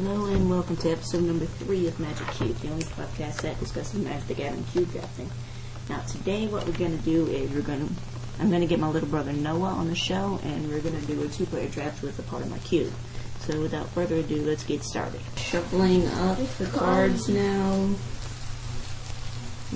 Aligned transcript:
Hello 0.00 0.26
and 0.26 0.48
welcome 0.48 0.76
to 0.76 0.92
episode 0.92 1.24
number 1.24 1.44
three 1.44 1.88
of 1.88 1.98
Magic 1.98 2.24
Cubed, 2.28 2.60
the 2.60 2.70
only 2.70 2.84
podcast 2.84 3.40
that 3.40 3.58
discusses 3.58 4.00
Magic 4.00 4.28
the 4.28 4.34
Gathering 4.34 4.62
cube 4.66 4.92
drafting. 4.92 5.28
Now 5.88 5.98
today 6.02 6.46
what 6.46 6.64
we're 6.66 6.78
going 6.78 6.96
to 6.96 7.04
do 7.04 7.26
is 7.26 7.50
we're 7.50 7.62
going 7.62 7.84
to, 7.84 7.92
I'm 8.38 8.48
going 8.48 8.60
to 8.60 8.68
get 8.68 8.78
my 8.78 8.86
little 8.86 9.08
brother 9.08 9.32
Noah 9.32 9.70
on 9.70 9.88
the 9.88 9.96
show 9.96 10.38
and 10.44 10.68
we're 10.68 10.78
going 10.78 11.00
to 11.00 11.04
do 11.04 11.20
a 11.24 11.26
two-player 11.26 11.68
draft 11.68 12.04
with 12.04 12.16
a 12.20 12.22
part 12.22 12.42
of 12.42 12.48
my 12.48 12.58
cube. 12.58 12.92
So 13.40 13.60
without 13.60 13.88
further 13.88 14.14
ado, 14.14 14.40
let's 14.44 14.62
get 14.62 14.84
started. 14.84 15.20
Shuffling 15.36 16.06
up 16.06 16.38
the 16.58 16.66
cards 16.66 17.28
now. 17.28 17.90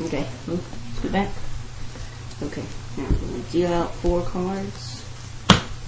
Okay, 0.03 0.25
oh, 0.25 0.51
move, 0.51 0.65
scoot 0.99 1.11
back. 1.11 1.31
Okay, 2.45 2.63
now 2.97 3.07
I'm 3.07 3.19
going 3.19 3.43
to 3.43 3.51
deal 3.51 3.73
out 3.73 3.93
four 3.97 4.23
cards. 4.23 5.05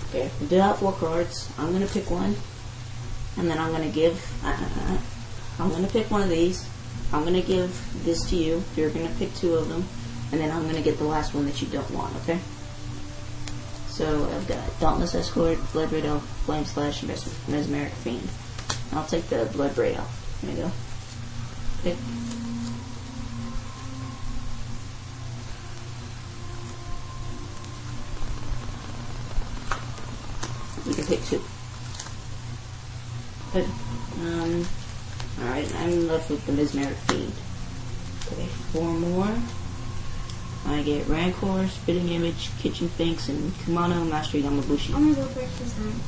Okay, 0.09 0.29
deal 0.49 0.63
out 0.63 0.81
four 0.81 0.93
cards. 0.93 1.49
I'm 1.57 1.71
going 1.71 1.87
to 1.87 1.93
pick 1.93 2.11
one 2.11 2.35
and 3.37 3.51
then 3.51 3.59
I'm 3.59 3.71
going 3.71 3.89
to 3.89 3.95
give, 3.95 4.21
uh, 4.45 4.99
I'm 5.59 5.71
going 5.71 5.85
to 5.85 5.93
pick 5.93 6.11
one 6.11 6.23
of 6.23 6.29
these. 6.29 6.69
I'm 7.13 7.23
going 7.23 7.41
to 7.41 7.47
give 7.47 8.05
this 8.05 8.29
to 8.31 8.37
you. 8.37 8.63
You're 8.77 8.91
going 8.91 9.07
to 9.07 9.15
pick 9.15 9.35
two 9.35 9.55
of 9.55 9.69
them, 9.69 9.87
and 10.33 10.41
then 10.41 10.51
I'm 10.51 10.63
going 10.63 10.77
to 10.77 10.83
get 10.83 10.99
the 10.99 11.05
last 11.05 11.35
one 11.35 11.47
that 11.47 11.61
you 11.61 11.69
don't 11.69 11.91
want, 11.91 12.15
okay? 12.23 12.39
So 13.89 14.29
I've 14.29 14.49
got 14.49 14.81
Dauntless 14.81 15.15
Escort, 15.15 15.57
Bloodbraid 15.73 16.05
Elf, 16.05 16.27
Flame 16.47 16.65
Slash, 16.65 17.03
Mesmeric 17.03 17.93
Fiend. 17.93 18.29
I'll 18.93 19.07
take 19.07 19.29
the 19.29 19.47
Bloodbraid 19.47 19.97
Elf. 19.97 20.41
There 20.43 20.51
you 20.51 20.63
go. 20.63 20.73
Pick. 21.85 21.97
You 30.87 30.95
can 30.95 31.07
pick 31.07 31.25
two. 31.25 31.43
Good. 33.55 33.71
Um, 34.21 34.67
alright, 35.41 35.73
I'm 35.77 36.09
left 36.09 36.29
with 36.29 36.45
the 36.45 36.51
Mesmeric 36.51 36.97
Fiend. 37.07 37.33
Okay, 38.33 38.47
four 38.73 38.91
more. 38.93 39.33
I 40.67 40.83
get 40.83 41.07
Rancor, 41.07 41.69
Spitting 41.69 42.09
Image, 42.09 42.51
Kitchen 42.59 42.89
Finks, 42.89 43.29
and 43.29 43.53
Kumano 43.59 44.11
Master 44.11 44.39
Yamabushi. 44.39 44.93
I'm 44.93 45.15
gonna 45.15 45.25
go 45.25 45.33
first 45.35 45.59
this 45.61 45.73
time. 45.75 46.01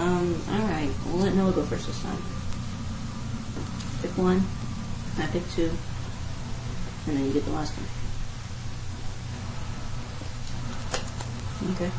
Um, 0.00 0.40
alright, 0.48 0.90
we'll 1.06 1.24
let 1.24 1.34
Noah 1.34 1.50
go 1.50 1.64
first 1.64 1.88
this 1.88 2.02
time. 2.04 2.22
Pick 4.00 4.16
one, 4.16 4.46
I 5.18 5.26
pick 5.26 5.42
two, 5.50 5.72
and 7.08 7.16
then 7.16 7.24
you 7.24 7.32
get 7.32 7.44
the 7.44 7.50
last 7.50 7.74
one. 7.74 7.88
Okay. 11.74 11.90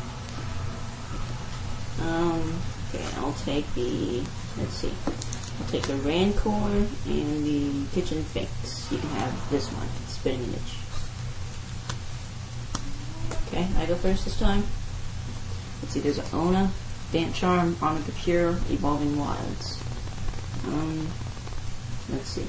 Um, 2.00 2.62
okay, 2.94 3.04
I'll 3.18 3.32
take 3.44 3.72
the, 3.74 4.22
let's 4.58 4.74
see, 4.74 4.92
I'll 5.06 5.68
take 5.68 5.82
the 5.84 5.96
Rancor 5.96 6.50
and 6.50 7.44
the 7.44 7.86
Kitchen 7.92 8.22
Finks. 8.24 8.90
You 8.90 8.98
can 8.98 9.08
have 9.10 9.50
this 9.50 9.68
one, 9.72 9.88
Spitting 10.08 10.42
Image. 10.42 10.76
Okay, 13.46 13.66
I 13.78 13.86
go 13.86 13.94
first 13.96 14.24
this 14.24 14.38
time. 14.38 14.64
Let's 15.82 15.94
see, 15.94 16.00
there's 16.00 16.18
a 16.18 16.36
Oona, 16.36 16.70
Dance 17.12 17.38
Charm, 17.38 17.76
Honor 17.82 18.00
the 18.00 18.12
Pure, 18.12 18.50
Evolving 18.70 19.18
Wilds. 19.18 19.82
Um, 20.66 21.08
let's 22.10 22.28
see. 22.28 22.46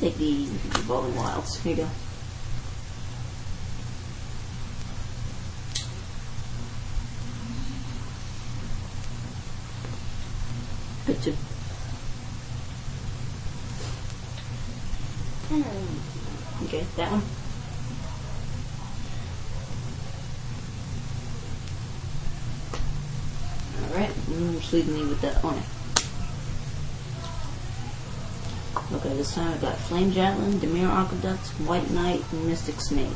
Take 0.00 0.16
the 0.16 0.44
Evolving 0.78 1.16
Wilds. 1.16 1.58
Here 1.62 1.74
you 1.74 1.82
go. 1.82 1.88
Good 11.06 11.22
too. 11.22 11.32
Hmm. 15.48 16.64
Okay, 16.64 16.85
that 16.96 17.12
one. 17.12 17.22
Alright, 23.90 24.10
and 24.28 24.60
just 24.60 24.72
leave 24.72 24.88
me 24.88 25.04
with 25.04 25.20
that 25.20 25.44
on 25.44 25.58
it. 25.58 25.64
Okay, 28.92 29.16
this 29.16 29.34
time 29.34 29.52
I've 29.52 29.60
got 29.60 29.76
Flame 29.76 30.12
Javelin, 30.12 30.60
Dimir 30.60 30.88
Aqueduct, 30.88 31.46
White 31.66 31.90
Knight, 31.90 32.22
and 32.32 32.46
Mystic 32.46 32.80
Snake. 32.80 33.08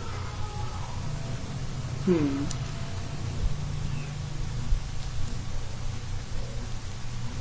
Hmm. 2.05 2.45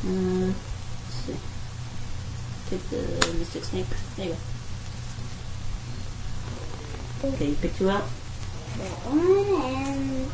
Uh, 0.05 0.53
let's 0.53 1.15
see. 1.25 1.35
Take 2.69 2.89
the 2.89 3.37
Mystic 3.37 3.63
Snake. 3.63 3.85
There 4.15 4.27
you 4.27 4.33
go. 4.33 4.58
Okay, 7.21 7.47
you 7.47 7.55
pick 7.55 7.75
two 7.75 7.89
out. 7.89 8.05
That 8.77 8.95
one 9.03 9.19
and 9.19 10.31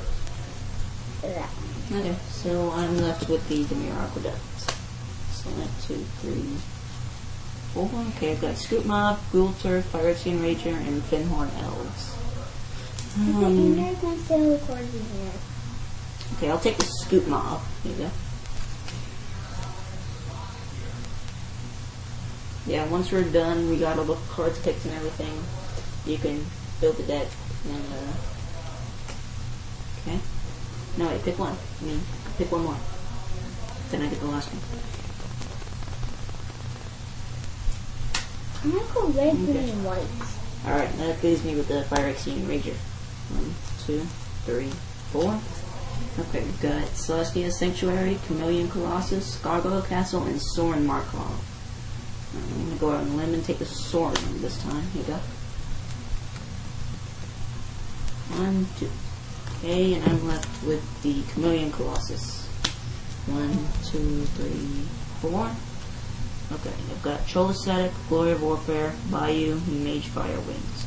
that 1.24 1.50
one. 1.50 2.00
Okay, 2.00 2.16
so 2.30 2.70
I'm 2.72 2.98
left 3.00 3.28
with 3.28 3.48
the 3.50 3.64
Dimir 3.64 3.96
Aqueduct. 3.96 4.38
So 5.34 5.50
one, 5.50 5.70
two, 5.82 6.06
three, 6.22 6.46
four. 7.74 7.90
Okay, 8.16 8.34
I've 8.34 8.42
got 8.42 8.54
Scute 8.54 8.86
Mob, 8.86 9.20
Gruul 9.32 9.60
Turf, 9.64 9.92
Phyrexian 9.92 10.42
Rager, 10.42 10.76
and 10.76 11.02
Fyndhorn 11.02 11.50
Elves. 11.64 12.16
Um, 13.18 13.76
there's 13.76 14.04
my 14.04 14.16
still 14.18 14.52
recording 14.52 14.92
here. 14.92 15.32
okay, 16.38 16.50
I'll 16.52 16.60
take 16.60 16.78
the 16.78 16.84
Scute 16.84 17.26
Mob. 17.28 17.62
Here 17.82 17.94
you 17.94 17.98
go. 17.98 18.12
Yeah, 22.68 22.88
once 22.90 23.12
we're 23.12 23.24
done, 23.24 23.70
we 23.72 23.78
got 23.78 23.98
all 23.98 24.06
the 24.06 24.18
cards 24.30 24.60
picked 24.60 24.86
and 24.86 24.94
everything. 24.94 25.34
You 26.06 26.20
can 26.20 26.46
build 26.82 26.98
the 26.98 27.04
deck 27.04 27.28
and, 27.70 27.84
uh, 27.94 28.14
okay. 30.02 30.20
No, 30.98 31.08
wait, 31.08 31.24
pick 31.24 31.38
one. 31.40 31.56
I 31.82 31.86
mean, 31.86 32.02
pick 32.38 32.52
one 32.52 32.64
more. 32.64 32.78
Then 33.92 34.02
I 34.02 34.08
get 34.08 34.20
the 34.20 34.28
last 34.28 34.50
one. 34.50 34.62
I'm 38.64 38.72
gonna 38.72 38.94
go 38.94 39.08
red, 39.20 39.36
green, 39.36 39.50
Okay. 39.58 39.70
and 39.72 39.86
white. 39.86 40.08
Alright, 40.66 40.98
that 40.98 41.24
leaves 41.24 41.44
me 41.44 41.56
with 41.56 41.68
the 41.68 41.84
Phyrexian 41.90 42.46
Rager. 42.48 42.74
One, 43.30 43.54
two, 43.86 44.06
three, 44.46 44.72
four. 45.12 45.40
Okay, 46.18 46.44
we've 46.44 46.62
got 46.62 46.84
Celestia 46.96 47.52
Sanctuary, 47.52 48.18
Chameleon 48.26 48.70
Colossus, 48.70 49.36
Gargoyle 49.38 49.82
Castle, 49.84 50.24
and 50.24 50.42
Sorin 50.42 50.86
Markov. 50.86 51.40
I'm 52.34 52.66
gonna 52.66 52.80
go 52.80 52.90
out 52.92 53.02
on 53.02 53.08
a 53.08 53.16
limb 53.16 53.34
and 53.34 53.46
take 53.46 53.60
the 53.60 53.66
Sorin 53.66 54.42
this 54.42 54.58
time. 54.64 54.82
Here 54.94 55.04
you 55.04 55.08
go. 55.08 55.20
One, 58.38 58.68
two. 58.78 58.90
Okay, 59.60 59.94
and 59.94 60.04
I'm 60.04 60.28
left 60.28 60.64
with 60.66 60.84
the 61.04 61.24
Chameleon 61.32 61.72
Colossus. 61.72 62.46
One, 63.28 63.50
two, 63.86 64.26
three, 64.36 64.86
four. 65.22 65.50
Okay, 66.52 66.76
I've 66.92 67.02
got 67.02 67.22
Cholastatic, 67.22 67.94
Glory 68.10 68.34
of 68.34 68.44
Warfare, 68.44 68.94
Bayou, 69.10 69.62
Mage 69.68 70.08
Fire 70.08 70.40
Wings. 70.42 70.86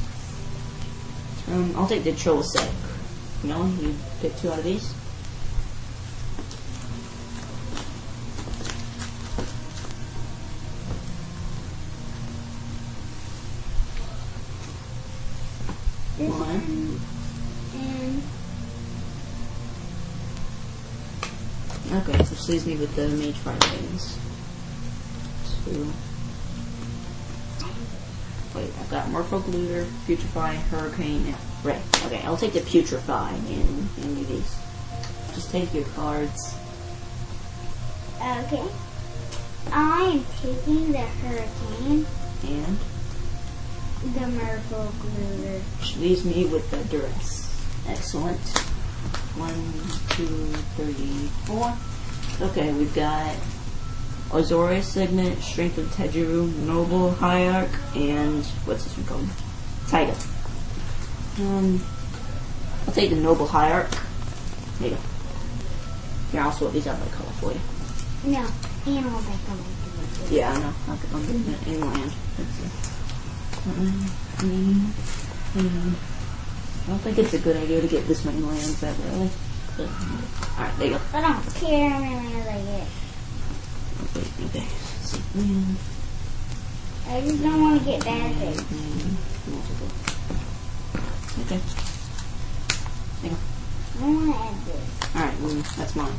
Um, 1.49 1.75
I'll 1.75 1.89
take 1.89 2.05
the 2.05 2.13
Cholastatic. 2.13 2.75
No, 3.43 3.67
you 3.81 3.97
pick 4.21 4.37
two 4.37 4.53
out 4.53 4.59
of 4.59 4.65
these. 4.65 4.93
Leaves 22.49 22.67
me 22.67 22.77
with 22.77 22.95
the 22.97 23.09
Mage 23.09 23.35
Fire 23.37 23.59
Wings. 23.73 24.19
Two. 25.65 25.93
Wait, 28.55 28.71
I've 28.81 28.91
got 28.91 29.07
Merfolk 29.09 29.47
Looter, 29.49 29.87
Putrefy, 30.07 30.57
Hurricane, 30.71 31.27
and 31.27 31.37
Ray. 31.63 31.81
Okay, 32.07 32.23
I'll 32.23 32.37
take 32.37 32.55
the 32.55 32.61
Putrefy 32.61 33.35
and, 33.35 33.89
and 34.03 34.17
do 34.17 34.25
these. 34.25 34.57
Just 35.35 35.51
take 35.51 35.73
your 35.75 35.85
cards. 35.85 36.55
okay. 38.17 38.65
I 39.71 40.03
am 40.05 40.25
taking 40.41 40.93
the 40.93 40.99
hurricane, 40.99 42.07
And 42.45 42.79
the 44.15 44.21
merfolk 44.21 44.95
looter. 45.05 45.59
which 45.81 45.97
leaves 45.99 46.25
me 46.25 46.47
with 46.47 46.71
the 46.71 46.79
Duress. 46.85 47.45
Excellent. 47.89 48.41
One, 49.37 49.55
two, 50.17 50.47
three, 50.77 51.29
four. 51.45 51.77
Okay, 52.41 52.73
we've 52.73 52.95
got 52.95 53.35
Azorius 54.31 54.85
Signet, 54.85 55.39
Strength 55.41 55.79
of 55.79 55.87
Teju, 55.87 56.55
Noble 56.59 57.11
Hierarch, 57.11 57.73
and 57.97 58.45
what's 58.65 58.85
this 58.85 58.97
one 58.97 59.07
called? 59.07 59.29
Taiga. 59.89 60.15
Um, 61.41 61.85
I'll 62.87 62.95
take 62.95 63.11
the 63.11 63.17
Noble 63.17 63.45
Hierarch. 63.45 63.91
There 64.79 64.91
you 64.91 64.95
go. 64.95 65.01
Here, 66.31 66.41
I'll 66.43 66.53
sort 66.53 66.75
these 66.75 66.87
out 66.87 67.01
by 67.01 67.07
color 67.09 67.31
for 67.41 67.53
you. 67.53 67.61
No, 68.33 68.47
animal 68.87 69.21
make 69.23 69.45
them 69.47 69.59
like 69.59 70.31
Yeah, 70.31 70.53
I 70.53 70.59
know. 70.61 70.75
I'll, 70.87 70.99
I'll 71.15 71.23
do 71.23 71.33
it 71.33 71.67
in 71.67 71.81
land. 71.81 72.13
Let's 72.39 72.51
see. 72.53 72.71
Um, 73.69 74.07
green, 74.37 74.93
green. 75.55 75.97
I 76.85 76.91
don't 76.91 76.99
think 77.01 77.19
it's 77.19 77.35
a 77.35 77.39
good 77.41 77.57
idea 77.57 77.81
to 77.81 77.89
get 77.89 78.07
this 78.07 78.25
many 78.25 78.41
lands 78.43 78.81
that 78.81 78.95
early. 79.11 79.29
But, 79.79 79.87
alright, 80.59 80.77
there 80.79 80.89
you 80.89 80.95
go. 80.95 81.01
I 81.15 81.21
don't 81.21 81.55
care 81.55 81.91
lands 81.91 82.49
I 82.49 82.61
get. 82.67 82.89
Okay, 84.03 84.27
okay. 84.47 84.67
Land, 85.37 85.77
I 87.07 87.21
just 87.21 87.43
don't 87.45 87.61
want 87.63 87.79
to 87.79 87.85
get 87.87 88.05
bad 88.05 88.35
things. 88.35 88.61
Okay. 91.47 91.61
There 93.23 93.31
you 93.31 93.37
go. 93.37 93.43
I 94.01 94.11
want 94.11 94.35
to 94.35 94.41
add 94.43 94.59
this. 94.67 94.85
Alright, 95.15 95.37
mm, 95.37 95.77
that's 95.77 95.95
mine. 95.95 96.19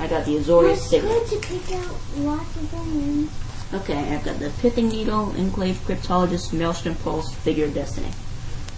I 0.00 0.08
got 0.08 0.24
the 0.26 0.36
Azorius 0.36 0.92
It's 0.92 1.04
good 1.04 1.26
to 1.28 1.36
pick 1.46 1.72
out 1.76 1.94
lots 2.16 2.56
of 2.56 2.68
things. 2.68 3.30
Okay, 3.74 4.12
I've 4.12 4.24
got 4.24 4.40
the 4.40 4.50
Pithing 4.60 4.88
Needle, 4.88 5.32
Enclave 5.38 5.76
Cryptologist, 5.86 6.52
Maelstrom 6.52 6.96
Pulse, 6.96 7.32
Figure 7.32 7.66
of 7.66 7.74
Destiny. 7.74 8.10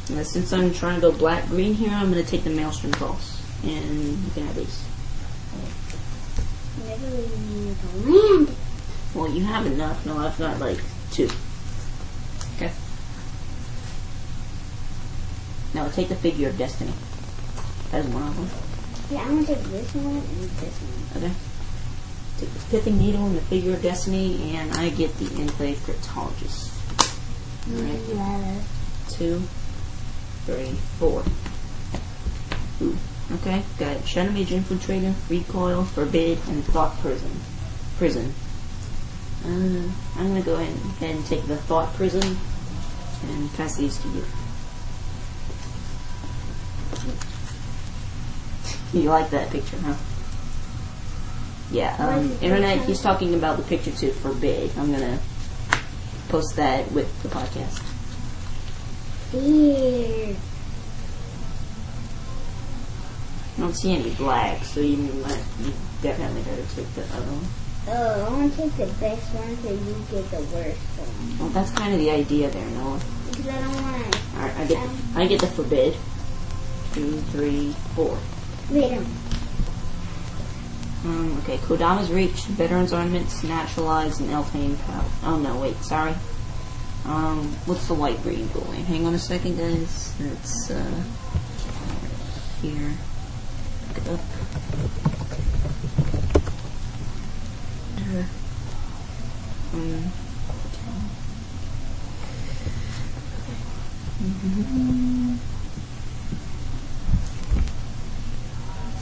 Since 0.07 0.53
I'm 0.53 0.75
trying 0.75 0.97
to 0.97 1.11
go 1.11 1.13
black-green 1.13 1.73
here, 1.73 1.91
I'm 1.91 2.13
going 2.13 2.23
to 2.23 2.31
take 2.31 2.45
the 2.45 2.51
Maelstrom 2.51 2.93
Pulse. 2.93 3.38
And 3.65 4.25
you 4.25 4.31
can 4.33 4.47
have 4.47 4.57
these. 4.57 4.85
Never 6.85 7.07
needed 7.07 7.77
to 7.81 7.89
land. 8.11 8.57
Well, 9.15 9.29
you 9.29 9.45
have 9.45 9.67
enough. 9.67 10.07
No, 10.07 10.19
I've 10.19 10.39
got 10.39 10.59
like 10.61 10.81
two. 11.11 11.29
Okay. 12.57 12.73
Now 15.75 15.89
take 15.89 16.09
the 16.09 16.17
Figure 16.17 16.49
of 16.49 16.59
Destiny. 16.59 16.93
That's 17.91 18.07
one 18.09 18.23
of 18.23 18.37
them. 18.37 18.49
Yeah, 19.11 19.23
I'm 19.23 19.45
to 19.45 19.55
take 19.55 19.65
this 19.65 19.95
one 19.95 20.17
and 20.17 20.51
this 20.51 20.75
one. 20.81 21.25
Okay. 21.25 21.35
Take 22.39 22.53
the 22.53 22.61
Pithing 22.71 22.99
Needle 22.99 23.27
and 23.27 23.37
the 23.37 23.41
Figure 23.43 23.73
of 23.75 23.83
Destiny, 23.83 24.55
and 24.55 24.73
I 24.75 24.91
get 24.91 25.17
the 25.19 25.27
Enclave 25.41 25.79
Cryptologist. 25.79 26.71
Alright. 27.73 28.01
Yeah. 28.09 28.61
two, 29.11 29.43
three, 30.47 30.73
four. 30.99 31.25
Ooh. 32.83 32.97
Okay, 33.31 33.63
got 33.79 34.07
Shadow 34.07 34.31
Mage 34.31 34.51
Infiltrator, 34.51 35.15
Recoil, 35.29 35.85
Forbid, 35.85 36.39
and 36.49 36.65
Thought 36.65 36.99
Prison. 37.01 37.31
Prison. 37.99 38.33
Uh, 39.45 39.49
I'm 40.17 40.29
gonna 40.29 40.41
go 40.41 40.55
ahead 40.55 40.75
and, 41.03 41.27
take 41.27 41.47
the 41.47 41.57
Thought 41.57 41.93
Prison 41.95 42.39
and 43.29 43.55
pass 43.55 43.77
these 43.77 43.99
to 43.99 44.09
you. 44.09 44.25
You 48.95 49.11
like 49.11 49.29
that 49.31 49.51
picture, 49.51 49.77
huh? 49.77 49.95
Yeah, 51.71 51.95
um, 51.99 52.33
internet, 52.41 52.81
he's 52.87 53.03
talking 53.03 53.35
about 53.35 53.59
the 53.59 53.63
picture 53.63 53.91
to 53.91 54.11
Forbid. 54.13 54.71
I'm 54.79 54.91
gonna 54.91 55.21
post 56.31 56.57
that 56.57 56.91
with 56.93 57.23
the 57.23 57.29
podcast. 57.29 57.83
Here. 59.33 60.35
I 63.59 63.61
don't 63.61 63.75
see 63.75 63.93
any 63.93 64.15
black, 64.15 64.63
so 64.63 64.79
you 64.79 64.97
might 64.97 65.43
you 65.61 65.73
definitely 66.01 66.43
better 66.43 66.63
take 66.77 66.95
the 66.95 67.03
other 67.03 67.27
one. 67.27 67.51
Oh, 67.91 68.25
I 68.25 68.31
want 68.31 68.53
to 68.53 68.63
take 68.63 68.77
the 68.77 68.87
best 69.01 69.35
one 69.35 69.57
so 69.57 69.71
you 69.73 69.97
get 70.13 70.31
the 70.31 70.43
worst 70.55 70.79
one. 70.79 71.39
Well, 71.41 71.49
that's 71.49 71.73
kind 71.73 71.93
of 71.93 71.99
the 71.99 72.11
idea 72.11 72.51
there, 72.51 72.67
Noah. 72.71 73.01
Because 73.31 73.49
I 73.49 73.61
don't 73.61 73.83
want 73.83 74.13
to. 74.13 74.19
All 74.37 74.43
right, 74.43 74.57
I 74.59 74.65
get 74.65 74.91
I 75.17 75.27
get 75.27 75.41
the 75.41 75.49
forbid. 75.49 75.97
Two, 76.93 77.21
three, 77.33 77.75
four. 77.97 78.17
Wait 78.71 78.85
a 78.85 79.01
minute. 79.01 79.09
Um, 81.05 81.39
okay, 81.39 81.57
Kodama's 81.59 82.13
Reach, 82.13 82.45
Veterans 82.45 82.93
Armaments, 82.93 83.43
Naturalized, 83.43 84.21
and 84.21 84.31
Elfane 84.31 84.79
Power. 84.87 85.05
Oh 85.25 85.37
no, 85.37 85.57
wait, 85.59 85.77
sorry. 85.83 86.15
Um, 87.07 87.57
what's 87.67 87.89
the 87.89 87.95
white 87.95 88.23
green 88.23 88.49
going? 88.49 88.85
Hang 88.85 89.05
on 89.05 89.15
a 89.15 89.19
second, 89.19 89.57
guys. 89.59 90.15
It's 90.21 90.71
uh 90.71 91.03
here. 92.63 92.93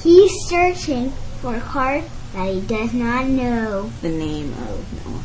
He's 0.02 0.30
searching 0.48 1.10
for 1.40 1.56
a 1.56 1.60
card 1.60 2.04
that 2.32 2.52
he 2.52 2.60
does 2.60 2.92
not 2.92 3.26
know. 3.26 3.90
the 4.02 4.08
name 4.08 4.52
of 4.52 5.06
Noah. 5.06 5.22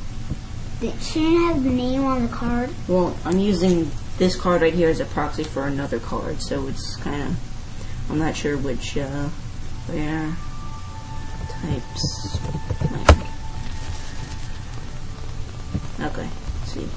That 0.79 1.03
shouldn't 1.03 1.41
have 1.45 1.63
the 1.63 1.69
name 1.69 2.05
on 2.05 2.23
the 2.23 2.27
card. 2.27 2.69
Well, 2.87 3.15
I'm 3.25 3.37
using 3.37 3.91
this 4.17 4.35
card 4.35 4.61
right 4.61 4.73
here 4.73 4.89
as 4.89 4.99
a 4.99 5.05
proxy 5.05 5.43
for 5.43 5.67
another 5.67 5.99
card, 5.99 6.41
so 6.41 6.67
it's 6.67 6.95
kind 6.97 7.21
of. 7.21 7.37
I'm 8.09 8.19
not 8.19 8.35
sure 8.35 8.57
which, 8.57 8.97
uh, 8.97 9.29
where 9.87 10.35
types. 11.61 12.39
Okay, 15.99 16.29
see. 16.65 16.87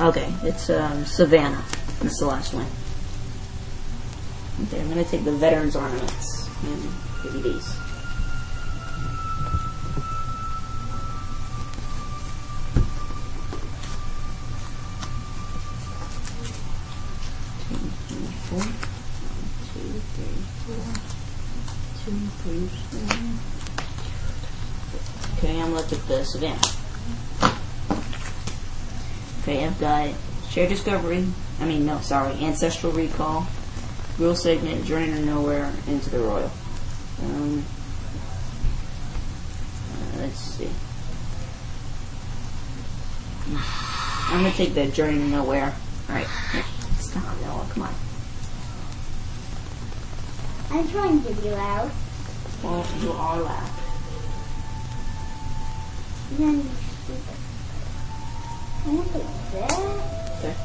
Okay, 0.00 0.34
it's 0.42 0.68
um, 0.70 1.04
Savannah. 1.04 1.62
That's 2.00 2.18
the 2.18 2.26
last 2.26 2.52
one. 2.52 2.66
Okay, 4.66 4.80
I'm 4.80 4.88
gonna 4.88 5.04
take 5.04 5.24
the 5.24 5.32
veterans 5.32 5.76
armaments 5.76 6.48
and 6.64 6.82
give 7.22 7.34
you 7.34 7.42
these. 7.42 7.85
The 26.40 26.48
Okay, 29.40 29.64
I've 29.64 29.80
got 29.80 30.10
Share 30.50 30.68
Discovery. 30.68 31.26
I 31.60 31.64
mean, 31.64 31.86
no, 31.86 32.00
sorry, 32.00 32.34
Ancestral 32.44 32.92
Recall, 32.92 33.46
Real 34.18 34.34
Signet, 34.34 34.84
Journey 34.84 35.12
to 35.12 35.20
Nowhere, 35.20 35.72
Into 35.86 36.10
the 36.10 36.18
Roil. 36.18 36.50
Um, 37.22 37.64
uh, 39.92 40.18
let's 40.18 40.38
see. 40.38 40.68
I'm 44.28 44.42
gonna 44.42 44.54
take 44.54 44.74
the 44.74 44.88
Journey 44.88 45.18
to 45.18 45.28
Nowhere. 45.28 45.74
Alright, 46.10 46.28
stop, 46.98 47.40
Noah, 47.40 47.66
come 47.70 47.84
on. 47.84 47.94
I'm 50.70 50.88
trying 50.88 51.22
to 51.22 51.32
be 51.32 51.50
loud. 51.50 51.90
Well, 52.62 52.86
you 53.00 53.12
are 53.12 53.40
loud. 53.40 53.75
You 56.28 56.38
stupid. 57.04 57.22
I'm 58.84 58.96
gonna 58.96 59.08
take 59.12 59.22
that. 59.52 60.56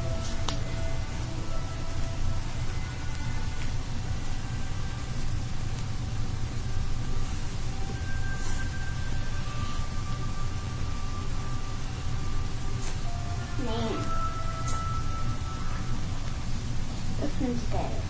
This 17.20 17.40
one's 17.40 17.62
better. 17.70 18.00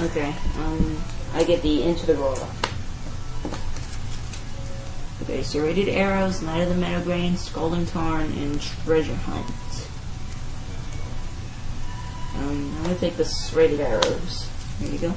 Okay, 0.00 0.34
um, 0.58 1.02
I 1.34 1.44
get 1.44 1.62
the 1.62 1.84
Into 1.84 2.06
the. 2.06 2.61
Okay, 5.32 5.42
Serrated 5.42 5.88
Arrows, 5.88 6.42
Knight 6.42 6.60
of 6.60 6.68
the 6.68 6.74
Meadowgrain, 6.74 7.38
Scalding 7.38 7.86
Tarn, 7.86 8.30
and 8.32 8.60
Treasure 8.60 9.14
Hunt. 9.14 9.88
Um, 12.36 12.74
I'm 12.76 12.82
gonna 12.82 12.96
take 12.96 13.16
the 13.16 13.24
Serrated 13.24 13.80
Arrows. 13.80 14.46
There 14.78 14.92
you 14.92 14.98
go. 14.98 15.14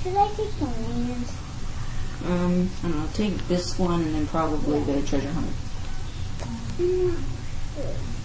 Should 0.00 0.14
I 0.14 0.28
take 0.28 0.56
the 0.60 0.64
lands? 0.66 1.32
Um, 2.24 2.70
I 2.84 2.88
don't 2.88 3.00
know, 3.00 3.08
take 3.14 3.48
this 3.48 3.76
one 3.80 4.02
and 4.02 4.14
then 4.14 4.28
probably 4.28 4.78
the 4.84 5.04
Treasure 5.04 5.32
Hunt. 5.32 5.50
Mm, 6.78 7.16
sure. 7.74 8.19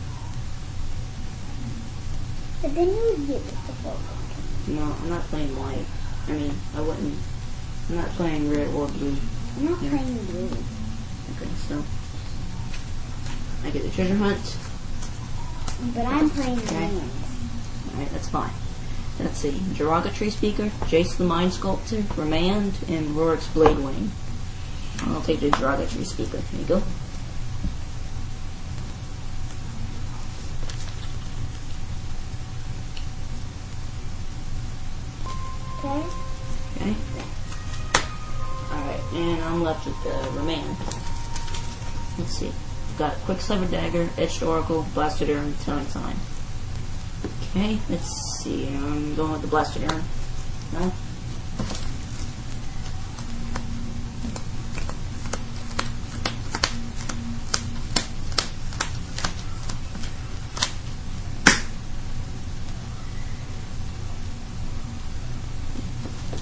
But 2.65 2.73
then 2.73 2.87
you 2.87 3.15
would 3.15 3.27
get 3.27 3.45
the 3.45 3.73
full. 3.83 3.99
No, 4.73 4.81
I'm 4.99 5.09
not 5.09 5.21
playing 5.25 5.55
white. 5.55 5.85
I 6.27 6.31
mean, 6.31 6.51
I 6.75 6.81
wouldn't. 6.81 7.13
I'm 7.89 7.95
not 7.97 8.09
playing 8.17 8.49
red 8.49 8.69
or 8.69 8.87
blue. 8.87 9.15
I'm 9.57 9.65
not 9.69 9.83
Yeah. 9.83 9.89
playing 9.91 10.25
blue. 10.25 10.45
Okay, 11.35 11.51
so 11.69 11.83
I 13.63 13.69
get 13.69 13.83
the 13.83 13.89
treasure 13.91 14.15
hunt. 14.15 14.57
But 15.93 16.07
I'm 16.07 16.27
playing 16.31 16.57
Okay. 16.57 16.87
green. 16.87 17.01
Alright, 17.93 18.11
that's 18.11 18.29
fine. 18.29 18.49
Let's 19.19 19.37
see. 19.37 19.61
Joraga 19.75 20.09
Treespeaker, 20.09 20.71
Jace 20.89 21.17
the 21.17 21.23
Mind 21.23 21.53
Sculptor, 21.53 22.03
Remand, 22.17 22.73
and 22.89 23.15
Rorix 23.15 23.43
Bladewing. 23.53 24.09
I'll 25.05 25.21
take 25.21 25.39
the 25.39 25.51
Joraga 25.51 25.85
Treespeaker. 25.85 26.41
There 26.51 26.59
you 26.61 26.65
go. 26.65 26.83
Quicksilver 43.25 43.65
Dagger, 43.65 44.07
Etched 44.19 44.43
Oracle, 44.43 44.85
Blasted 44.93 45.31
Urn, 45.31 45.55
Telling 45.63 45.87
Sign. 45.87 46.15
Okay, 47.49 47.79
let's 47.89 48.39
see. 48.43 48.67
I'm 48.67 49.15
going 49.15 49.31
with 49.31 49.41
the 49.41 49.47
Blasted 49.47 49.91
Urn. 49.91 50.03
No? 50.73 50.91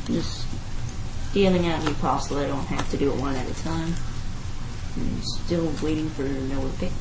Just 0.07 0.45
dealing 1.33 1.65
out 1.67 1.81
new 1.85 1.93
pasta 1.93 2.33
so 2.33 2.39
I 2.41 2.47
don't 2.47 2.65
have 2.65 2.91
to 2.91 2.97
do 2.97 3.09
it 3.13 3.19
one 3.21 3.37
at 3.37 3.49
a 3.49 3.63
time. 3.63 3.95
Still 5.23 5.71
waiting 5.81 6.09
for 6.09 6.23
Noah 6.23 6.69
pick. 6.79 6.91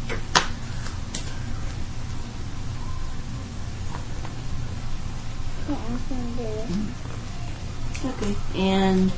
Okay. 8.04 8.36
And 8.56 9.10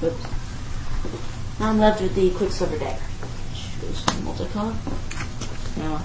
whoops. 0.00 1.60
Now 1.60 1.70
I'm 1.70 1.78
left 1.78 2.00
with 2.00 2.14
the 2.14 2.30
Quicksilver 2.30 2.78
Dagger. 2.78 3.00
Which 3.00 4.04
to 4.06 4.12
multicolor. 4.22 4.74
Now 5.76 6.04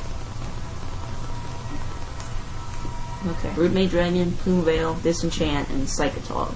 Okay. 3.28 3.50
Broodmate 3.50 3.90
Dragon, 3.90 4.32
Plume 4.34 4.64
Veil, 4.64 4.94
Disenchant, 4.96 5.68
and 5.70 5.88
Psychotog. 5.88 6.56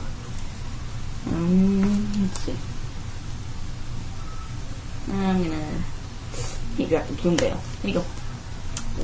Um, 1.28 2.22
let's 2.22 2.42
see. 2.42 2.56
I'm 5.12 5.44
gonna 5.44 5.84
he 6.78 6.86
drop 6.86 7.08
the 7.08 7.14
Plume 7.16 7.38
Veil. 7.38 7.60
There 7.82 7.92
you 7.92 8.00
go. 8.00 8.06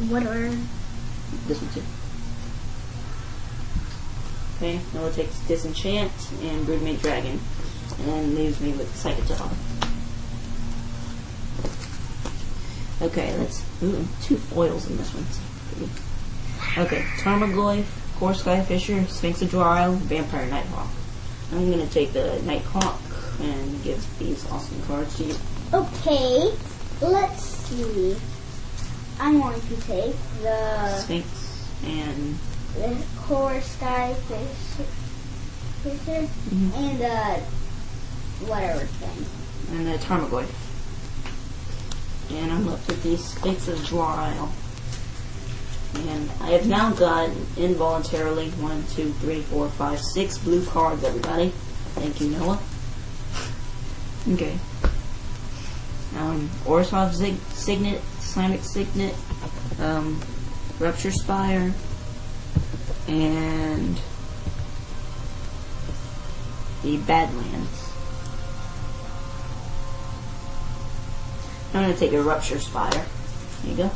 What 0.08 0.26
are 0.26 0.50
This 1.48 1.62
one 1.62 1.72
too. 1.74 1.82
Okay, 4.58 4.80
now 4.94 5.06
it 5.06 5.14
takes 5.14 5.38
Disenchant 5.48 6.12
and 6.42 6.66
Broodmate 6.66 7.02
Dragon 7.02 7.40
and 8.08 8.36
leaves 8.36 8.62
me 8.62 8.72
with 8.72 8.88
Psychotog. 8.96 9.52
Okay, 13.02 13.38
let's 13.38 13.62
ooh, 13.84 14.08
two 14.22 14.38
foils 14.38 14.90
in 14.90 14.98
this 14.98 15.12
one. 15.14 16.86
Okay, 16.86 17.02
Tarmogoyf, 17.18 17.86
Kor 18.18 18.32
Skyfisher, 18.32 19.08
Sphinx 19.10 19.42
of 19.42 19.54
Isle, 19.56 19.94
Vampire 19.94 20.46
Nighthawk. 20.46 20.88
I'm 21.52 21.70
gonna 21.70 21.88
take 21.88 22.14
the 22.14 22.42
Nighthawk 22.44 23.02
and 23.42 23.84
give 23.84 24.06
these 24.18 24.50
awesome 24.50 24.82
cards 24.84 25.18
to 25.18 25.26
you. 25.26 25.36
Okay, 25.74 26.52
let's 27.02 27.44
see. 27.44 28.16
I'm 29.20 29.42
going 29.42 29.60
to 29.62 29.82
take 29.82 30.16
the, 30.42 30.90
Sphinx 30.98 31.68
and 31.86 32.38
the 32.76 32.96
Kor 33.22 33.60
sky 33.62 34.14
fish, 34.28 34.86
fisher 35.84 36.28
Mhm. 36.54 36.76
and 36.78 37.00
the 37.00 37.42
whatever 38.46 38.86
thing. 38.86 39.26
and 39.72 39.88
the 39.88 39.98
Tarmogoyf. 39.98 40.48
And 42.32 42.52
I'm 42.52 42.68
left 42.68 42.88
with 42.88 43.02
the 43.04 43.18
Sphinx 43.18 43.68
of 43.68 43.94
Isle. 43.96 44.52
And 45.96 46.30
I 46.42 46.50
have 46.52 46.68
now 46.68 46.92
got 46.92 47.30
involuntarily 47.58 48.50
one, 48.52 48.84
two, 48.96 49.14
three, 49.22 49.42
four, 49.44 49.70
five, 49.70 50.00
six 50.02 50.38
blue 50.38 50.64
cards, 50.66 51.04
everybody. 51.04 51.54
Thank 51.96 52.20
you, 52.20 52.30
Noah. 52.30 52.60
Okay. 54.34 54.60
Um, 56.18 56.50
Zig- 57.14 57.40
Signet, 57.54 58.02
Simic 58.20 58.64
Signet, 58.64 59.16
um, 59.80 60.22
Rupture 60.80 61.12
Spire, 61.12 61.74
and 63.08 64.00
the 66.84 66.98
Badlands. 66.98 67.92
I'm 71.74 71.82
gonna 71.82 71.98
take 71.98 72.14
a 72.14 72.22
Rupture 72.22 72.60
Spire. 72.60 73.06
There 73.64 73.72
you 73.72 73.76
go. 73.76 73.92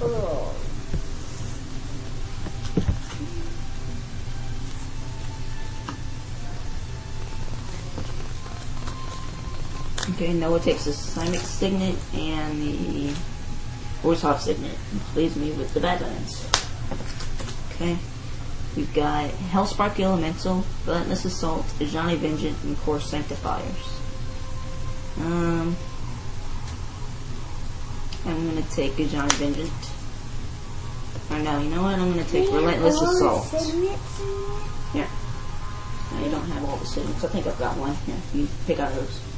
Oh. 0.00 0.51
Okay, 10.22 10.34
Noah 10.34 10.60
takes 10.60 10.84
the 10.84 10.92
Simic 10.92 11.40
Signet 11.40 11.96
and 12.14 12.62
the 12.62 13.12
Orzhov 14.04 14.38
Signet. 14.38 14.78
Leaves 15.16 15.34
me 15.34 15.50
with 15.50 15.74
the 15.74 15.80
Badlands. 15.80 16.46
Okay. 17.72 17.98
We've 18.76 18.94
got 18.94 19.30
Hellspark 19.50 19.98
Elemental, 19.98 20.64
Relentless 20.86 21.24
Assault, 21.24 21.66
Ajani 21.80 22.16
Vengeant, 22.18 22.56
and 22.62 22.78
Kor 22.82 23.00
Sanctifiers. 23.00 23.98
Um, 25.18 25.76
I'm 28.24 28.48
gonna 28.48 28.62
take 28.70 28.92
Ajani 28.92 29.32
Vengeant. 29.32 29.72
Or 31.32 31.42
no, 31.42 31.60
you 31.60 31.68
know 31.68 31.82
what? 31.82 31.98
I'm 31.98 32.10
gonna 32.10 32.22
take 32.22 32.48
Relentless 32.48 32.94
Assault. 32.94 33.46
signets 33.46 33.70
in 33.72 33.80
there? 33.86 33.98
Here. 34.92 35.08
No, 36.12 36.24
you 36.24 36.30
don't 36.30 36.48
have 36.48 36.64
all 36.68 36.76
the 36.76 36.86
signets. 36.86 37.24
I 37.24 37.26
think 37.26 37.48
I've 37.48 37.58
got 37.58 37.76
one. 37.76 37.96
Here, 38.06 38.14
you 38.32 38.46
pick 38.68 38.78
out 38.78 38.94
those. 38.94 39.31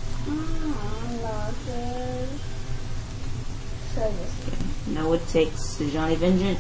This, 3.94 4.86
Noah 4.88 5.18
takes 5.18 5.76
Ajani 5.76 6.16
Vengeant. 6.16 6.58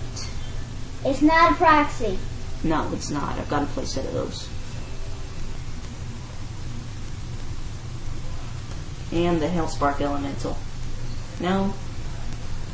it's 1.04 1.22
not 1.22 1.52
a 1.52 1.54
proxy. 1.56 2.18
No, 2.62 2.90
it's 2.92 3.10
not. 3.10 3.38
I've 3.38 3.48
got 3.48 3.62
a 3.62 3.66
play 3.66 3.84
set 3.84 4.04
of 4.06 4.12
those. 4.12 4.48
And 9.12 9.40
the 9.40 9.46
Hellspark 9.46 10.00
Elemental. 10.00 10.56
No. 11.40 11.74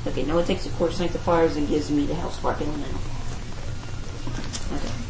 Okay, 0.07 0.25
no, 0.25 0.39
it 0.39 0.47
takes 0.47 0.65
the 0.65 0.71
Kor 0.71 0.91
Sanctifiers 0.91 1.57
and 1.57 1.69
gives 1.69 1.91
me 1.91 2.07
the 2.07 2.15
Hellspark 2.15 2.61
Elemental. 2.61 3.01
Okay. 4.73 5.10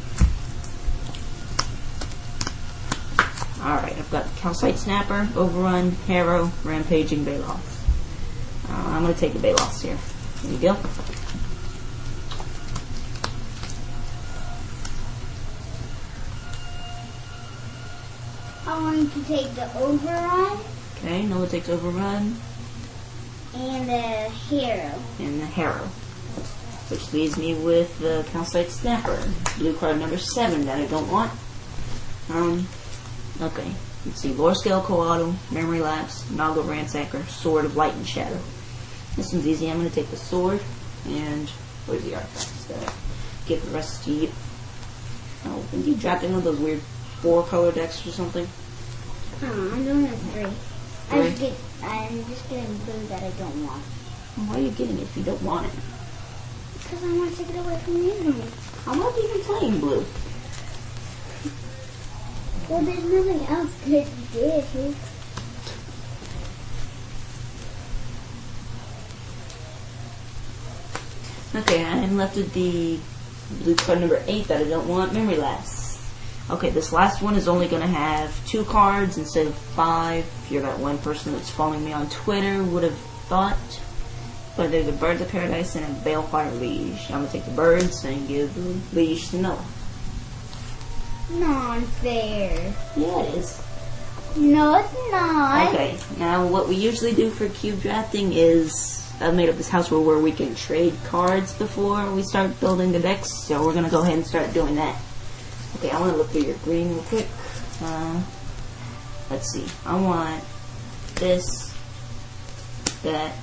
Alright, 3.61 3.99
I've 3.99 4.11
got 4.11 4.27
Calcite 4.37 4.79
Snapper, 4.79 5.29
Overrun, 5.37 5.93
Harrow, 6.07 6.51
Rampaging 6.65 7.25
Baloth. 7.25 7.79
Uh, 8.69 8.73
I'm 8.73 9.03
going 9.03 9.13
to 9.15 9.21
take 9.21 9.35
the 9.35 9.39
Baloths 9.39 9.83
here. 9.83 9.99
There 10.43 10.53
you 10.53 10.59
go. 10.59 10.77
I'm 18.67 18.83
going 18.83 19.11
to 19.11 19.25
take 19.25 19.55
the 19.55 19.79
overrun 19.79 20.61
Okay, 20.99 21.23
Noah 21.25 21.47
takes 21.49 21.69
Overrun 21.71 22.37
and 23.55 23.89
the 23.89 24.01
Harrow. 24.01 24.99
and 25.19 25.41
the 25.41 25.47
Harrow. 25.47 25.89
Which 26.89 27.13
leaves 27.13 27.39
me 27.39 27.55
with 27.55 27.99
the 28.01 28.27
Calcite 28.33 28.71
Snapper, 28.71 29.23
blue 29.57 29.75
card 29.77 29.99
number 29.99 30.19
seven 30.19 30.67
that 30.67 30.79
I 30.79 30.87
don't 30.87 31.11
want. 31.11 31.33
Um, 32.29 32.69
okay. 33.43 33.71
Let's 34.07 34.21
see, 34.21 34.33
Lore 34.33 34.55
Scale 34.55 34.81
Coatl, 34.81 35.35
Memory 35.53 35.81
Lapse, 35.81 36.29
Naga 36.31 36.63
Ransacker, 36.63 37.27
Sword 37.29 37.67
of 37.67 37.77
Light 37.77 37.95
and 37.95 38.07
Shadow. 38.07 38.41
This 39.17 39.33
one's 39.33 39.47
easy. 39.47 39.71
I'm 39.71 39.79
going 39.79 39.89
to 39.89 39.95
take 39.95 40.11
the 40.11 40.17
sword 40.17 40.61
and 41.07 41.49
where's 41.87 42.03
the 42.05 42.15
artifacts? 42.15 42.65
That 42.67 42.95
give 43.47 43.65
the 43.65 43.71
rest 43.73 44.05
to 44.05 44.11
you. 44.13 44.31
Oh, 45.45 45.59
think 45.71 45.87
you 45.87 45.95
dropped 45.95 46.23
in 46.23 46.33
one 46.33 46.39
of 46.39 46.45
those 46.45 46.59
weird 46.59 46.81
four 47.21 47.43
color 47.45 47.73
decks 47.73 48.07
or 48.07 48.11
something. 48.11 48.47
Oh, 49.43 49.71
I'm 49.73 49.85
doing 49.85 50.07
a 50.07 50.17
three. 50.17 50.47
Three? 51.09 51.49
get, 51.49 51.55
I'm 51.83 52.25
just 52.27 52.49
getting 52.49 52.77
blue 52.79 53.07
that 53.09 53.23
I 53.23 53.31
don't 53.31 53.67
want. 53.67 53.83
Why 54.47 54.57
are 54.57 54.61
you 54.61 54.71
getting 54.71 54.99
it 54.99 55.03
if 55.03 55.17
you 55.17 55.25
don't 55.25 55.43
want 55.43 55.67
it? 55.67 55.73
Because 56.79 57.05
I 57.05 57.13
want 57.13 57.31
to 57.33 57.37
take 57.37 57.55
it 57.55 57.59
away 57.59 57.79
from 57.79 57.97
you. 57.97 58.35
I'm 58.87 58.99
not 58.99 59.19
even 59.19 59.41
playing 59.41 59.81
blue. 59.81 60.05
Well, 62.71 62.83
there's 62.83 63.03
nothing 63.03 63.47
else 63.49 63.71
good 63.85 64.07
to 64.07 64.63
do. 64.73 64.95
Okay, 71.53 71.85
I'm 71.85 72.17
left 72.17 72.37
with 72.37 72.55
the 72.55 73.01
blue 73.65 73.75
card 73.75 73.99
number 73.99 74.23
eight 74.29 74.47
that 74.47 74.61
I 74.61 74.69
don't 74.69 74.87
want 74.87 75.13
memory 75.13 75.37
lapse. 75.37 76.01
Okay, 76.49 76.71
this 76.71 76.93
last 76.93 77.21
one 77.21 77.35
is 77.35 77.49
only 77.49 77.67
going 77.67 77.83
to 77.83 77.89
have 77.89 78.47
two 78.47 78.65
cards 78.67 79.19
instead 79.19 79.49
of 79.49 79.55
five. 79.57 80.25
If 80.45 80.53
you're 80.53 80.63
that 80.63 80.79
one 80.79 80.99
person 80.99 81.33
that's 81.33 81.51
following 81.51 81.85
me 81.85 81.93
on 81.93 82.09
Twitter 82.09 82.63
would 82.63 82.85
have 82.85 82.99
thought. 83.27 83.81
But 84.57 84.71
there's 84.71 84.87
a 84.87 84.93
Birds 84.93 85.21
of 85.21 85.29
Paradise 85.29 85.75
and 85.75 85.85
a 85.85 86.01
Balefire 86.09 86.57
Liege. 86.61 87.11
I'm 87.11 87.23
going 87.23 87.27
to 87.27 87.33
take 87.33 87.47
the 87.47 87.51
birds 87.51 88.05
and 88.05 88.29
give 88.29 88.55
the 88.55 88.97
Liege 88.97 89.31
to 89.31 89.39
Noah. 89.39 89.65
Not 91.33 91.83
fair. 91.83 92.75
Yeah, 92.97 93.23
it 93.23 93.35
is. 93.37 93.63
No, 94.37 94.77
it's 94.77 94.93
not. 95.11 95.69
Okay, 95.69 95.99
now 96.19 96.47
what 96.47 96.69
we 96.69 96.77
usually 96.77 97.15
do 97.15 97.31
for 97.31 97.49
cube 97.49 97.81
drafting 97.81 98.33
is 98.33 99.11
I've 99.21 99.35
made 99.35 99.49
up 99.49 99.57
this 99.57 99.69
house 99.69 99.91
where, 99.91 100.01
where 100.01 100.19
we 100.19 100.33
can 100.33 100.55
trade 100.55 100.95
cards 101.05 101.53
before 101.55 102.11
we 102.13 102.23
start 102.23 102.59
building 102.61 102.93
the 102.93 103.01
decks, 103.01 103.33
so 103.33 103.65
we're 103.65 103.75
gonna 103.75 103.91
go 103.91 104.03
ahead 104.03 104.15
and 104.15 104.27
start 104.27 104.53
doing 104.55 104.77
that. 104.77 105.01
Okay, 105.77 105.91
I 105.91 106.01
want 106.01 106.13
to 106.13 106.19
look 106.19 106.31
through 106.31 106.43
your 106.43 106.57
green 106.59 106.91
real 106.91 107.03
quick. 107.03 107.27
Uh, 107.83 108.23
let's 109.31 109.51
see. 109.51 109.67
I 109.87 110.01
want 110.01 110.43
this, 111.17 111.75
that. 113.03 113.35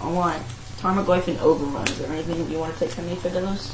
I 0.00 0.10
want 0.10 0.42
Tarmogoyf 0.78 1.28
and 1.28 1.38
Overrun. 1.38 1.86
Is 1.88 1.98
there 1.98 2.12
anything 2.12 2.50
you 2.50 2.58
want 2.58 2.74
to 2.74 2.80
take 2.80 2.90
from 2.90 3.06
me 3.06 3.14
for 3.16 3.28
those? 3.28 3.72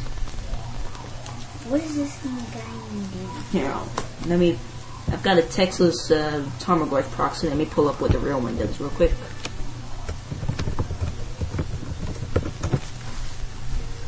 What 1.68 1.82
is 1.82 1.96
this 1.96 2.24
new 2.24 2.40
guy 2.52 2.60
gonna 2.60 3.06
do? 3.08 3.58
Here, 3.58 3.70
I'll, 3.70 3.88
let 4.26 4.38
me. 4.38 4.58
I've 5.10 5.22
got 5.22 5.38
a 5.38 5.42
Texas 5.42 6.10
uh, 6.10 6.44
Tarmogoyf 6.60 7.10
proxy. 7.10 7.48
Let 7.48 7.56
me 7.56 7.66
pull 7.66 7.88
up 7.88 8.00
what 8.00 8.12
the 8.12 8.18
real 8.18 8.40
one 8.40 8.56
does 8.56 8.80
real 8.80 8.90
quick. 8.90 9.12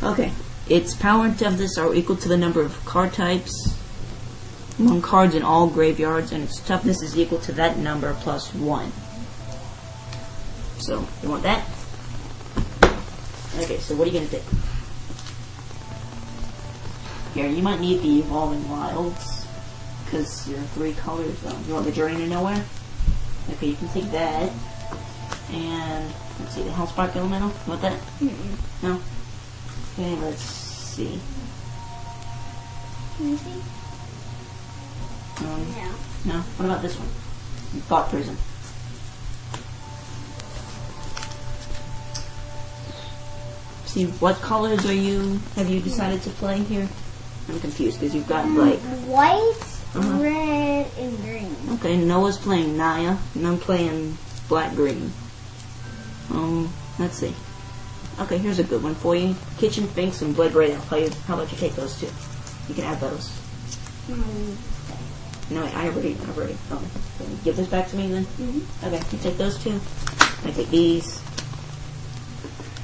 Okay. 0.03 0.33
Its 0.69 0.95
power 0.95 1.27
and 1.27 1.39
toughness 1.39 1.77
are 1.77 1.95
equal 1.95 2.17
to 2.17 2.29
the 2.29 2.37
number 2.37 2.63
of 2.63 2.85
card 2.85 3.13
types 3.13 3.77
among 4.81 5.03
cards 5.03 5.35
in 5.35 5.43
all 5.43 5.67
graveyards, 5.67 6.33
and 6.33 6.45
its 6.45 6.59
toughness 6.61 7.03
is 7.03 7.19
equal 7.19 7.39
to 7.41 7.53
that 7.53 7.77
number 7.77 8.15
plus 8.21 8.53
one. 8.55 8.91
So, 10.79 11.07
you 11.23 11.29
want 11.29 11.43
that? 11.43 11.69
Okay, 13.59 13.79
so 13.79 13.95
what 13.95 14.09
are 14.09 14.11
you 14.11 14.19
going 14.19 14.29
to 14.29 14.37
take? 14.37 14.70
Here, 17.35 17.47
you 17.47 17.63
might 17.63 17.81
need 17.81 18.03
the 18.03 18.19
Evolving 18.21 18.69
Wilds, 18.69 19.47
because 20.05 20.49
you're 20.49 20.59
three 20.75 20.95
colors. 20.95 21.45
Um, 21.47 21.65
you 21.69 21.75
want 21.75 21.87
the 21.87 21.93
Journey 21.93 22.17
to 22.17 22.27
Nowhere? 22.27 22.65
Okay, 23.53 23.69
you 23.69 23.77
can 23.77 23.89
take 23.91 24.11
that. 24.11 24.51
And, 25.53 26.13
let's 26.41 26.55
see, 26.55 26.63
the 26.63 26.71
Hellspark 26.71 27.15
Elemental? 27.15 27.49
You 27.49 27.55
want 27.69 27.83
that? 27.83 28.01
Mm-mm. 28.21 28.83
No? 28.83 29.01
Okay, 29.95 30.17
let's 30.17 30.43
see. 30.43 31.21
Can 33.17 33.29
you 33.31 33.37
see? 33.37 33.63
Um, 35.45 35.67
No. 36.27 36.33
no? 36.35 36.41
What 36.41 36.65
about 36.67 36.83
this 36.83 36.97
one? 36.97 37.09
Thought 37.83 38.11
Prism. 38.11 38.37
See, 43.87 44.07
what 44.21 44.37
colors 44.37 44.85
are 44.87 44.93
you, 44.95 45.41
have 45.57 45.69
you 45.69 45.81
decided 45.81 46.23
to 46.23 46.31
play 46.31 46.59
here? 46.59 46.89
I'm 47.51 47.61
confused 47.61 47.99
because 48.01 48.15
you've 48.15 48.29
got 48.29 48.49
like, 48.51 48.79
White, 49.07 49.55
Uh-huh. 49.95 50.23
red, 50.23 50.87
and 50.99 51.19
green. 51.23 51.57
okay, 51.75 51.97
Noah's 51.97 52.39
playing 52.39 52.77
Naya, 52.77 53.17
and 53.35 53.47
I'm 53.47 53.59
playing 53.59 54.17
black 54.49 54.75
green. 54.75 55.13
Um, 56.31 56.73
let's 56.99 57.19
see. 57.19 57.35
Okay, 58.21 58.39
here's 58.39 58.59
a 58.61 58.65
good 58.65 58.83
one 58.83 58.95
for 58.95 59.17
you. 59.17 59.35
Kitchen 59.59 59.87
Finks 59.89 60.23
and 60.23 60.35
Bloodbraid. 60.37 60.75
How, 60.89 60.97
you, 60.97 61.11
how 61.27 61.35
about 61.35 61.51
you 61.51 61.59
take 61.59 61.75
those 61.75 61.99
two? 61.99 62.09
You 62.69 62.75
can 62.75 62.85
add 62.85 63.01
those. 63.01 63.31
Mm. 64.09 64.57
No, 65.51 65.65
wait, 65.65 65.75
I 65.77 65.89
already, 65.89 66.17
I 66.25 66.31
already. 66.31 66.57
Oh, 66.71 66.83
give 67.43 67.57
this 67.57 67.67
back 67.67 67.89
to 67.89 67.97
me 67.97 68.07
then? 68.09 68.25
Mhm. 68.39 68.63
Okay, 68.87 69.03
you 69.11 69.19
take 69.19 69.37
those 69.39 69.59
two. 69.63 69.81
I 70.45 70.53
take 70.53 70.71
these. 70.71 71.21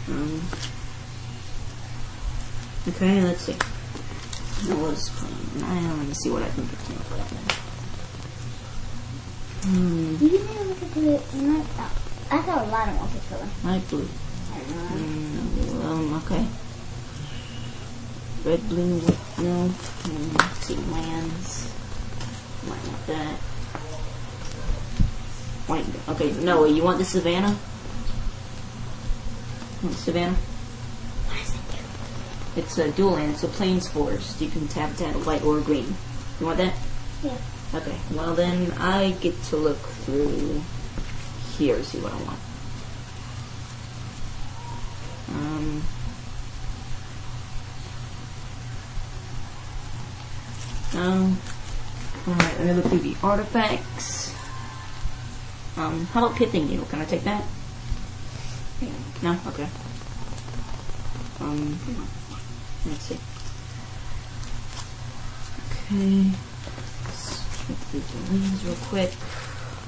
Um, 0.08 0.42
okay, 2.88 3.20
let's 3.22 3.42
see. 3.42 3.56
Noah's 4.68 5.08
playing 5.10 5.60
Nile. 5.60 5.96
Let 5.96 6.06
me 6.06 6.14
see 6.14 6.30
what 6.30 6.42
I 6.42 6.48
can 6.50 6.64
get 6.66 6.78
him 6.80 6.96
for 7.08 7.14
that 7.16 7.30
one. 7.32 7.44
Hmm, 9.66 10.16
You 10.24 10.28
can 10.30 10.46
have 10.46 10.60
a 10.60 10.68
look 10.68 10.82
at 10.82 10.90
the. 10.94 11.00
You 11.36 11.42
know, 11.52 11.66
oh, 11.78 11.90
I 12.30 12.32
got 12.46 12.66
a 12.66 12.68
lot 12.70 12.88
of 12.88 12.94
multicolor. 12.96 13.48
light 13.64 13.88
blue. 13.88 14.08
I 14.52 14.58
don't. 14.58 14.90
Mm, 14.94 15.84
um, 15.84 16.14
okay. 16.24 16.44
Red, 18.44 18.68
blue, 18.68 19.00
no. 19.38 19.68
Mm, 20.04 20.54
see, 20.62 20.76
lands. 20.92 21.72
Might 22.68 22.84
want 22.86 23.06
that. 23.08 23.36
White, 25.66 25.86
okay, 26.10 26.30
Noah, 26.44 26.68
you 26.68 26.82
want 26.84 26.98
the 26.98 27.04
Savannah? 27.04 27.56
Want 29.82 29.96
the 29.96 30.00
Savannah? 30.02 30.32
What 31.26 31.38
does 31.38 31.54
it 31.54 31.60
do? 31.72 31.78
It's 32.56 32.78
a 32.78 32.90
dual 32.90 33.12
land, 33.12 33.38
so 33.38 33.48
plains 33.48 33.86
forest. 33.88 34.40
You 34.40 34.48
can 34.48 34.66
tap 34.68 34.90
it 34.92 34.98
to 34.98 35.06
add 35.06 35.14
a 35.14 35.18
white 35.18 35.44
or 35.44 35.60
green. 35.60 35.94
You 36.40 36.46
want 36.46 36.58
that? 36.58 36.74
Yeah. 37.22 37.36
Okay, 37.74 37.96
well 38.12 38.34
then 38.34 38.72
I 38.78 39.10
get 39.20 39.42
to 39.44 39.56
look 39.56 39.78
through 39.78 40.62
here, 41.58 41.76
to 41.76 41.84
see 41.84 41.98
what 41.98 42.12
I 42.12 42.16
want. 42.16 42.38
Um, 45.28 45.82
um, 50.94 51.38
alright, 52.28 52.58
let 52.58 52.66
me 52.66 52.72
look 52.72 52.86
through 52.86 53.00
the 53.00 53.16
artifacts. 53.22 54.34
Um, 55.76 56.06
how 56.06 56.24
about 56.24 56.38
Pithing 56.38 56.68
Needle? 56.68 56.86
Can 56.86 57.00
I 57.00 57.04
take 57.04 57.24
that? 57.24 57.44
Yeah. 58.80 58.88
No? 59.22 59.38
Okay. 59.48 59.68
Um, 61.40 61.78
let's 62.88 63.04
see. 63.04 63.18
Okay. 65.70 66.30
Let's 67.06 67.66
check 67.66 67.76
through 67.76 68.00
the 68.00 68.32
lanes 68.32 68.64
real 68.64 68.74
quick. 68.88 69.12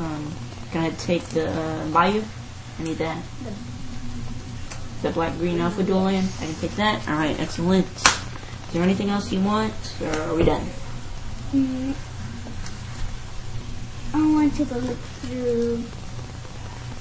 Um, 0.01 0.33
can 0.71 0.85
I 0.85 0.91
take 0.91 1.23
the 1.31 1.51
uh, 1.51 1.89
Bayou? 1.89 2.23
I 2.79 2.83
need 2.83 2.99
that. 2.99 3.23
The 5.03 5.11
black 5.11 5.37
green 5.39 5.61
alpha 5.61 5.83
dual 5.83 6.03
land. 6.03 6.29
I 6.41 6.47
can 6.47 6.55
take 6.57 6.77
that. 6.77 7.07
Alright, 7.09 7.39
excellent. 7.41 7.87
Is 7.87 8.73
there 8.73 8.83
anything 8.83 9.11
else 9.11 9.33
you 9.33 9.41
want? 9.41 9.73
Or 10.03 10.11
are 10.23 10.35
we 10.35 10.45
done? 10.45 10.67
Mm. 11.53 11.95
I 14.15 14.35
want 14.35 14.55
to 14.57 14.65
go 14.65 14.77
look 14.77 14.99
through 14.99 15.83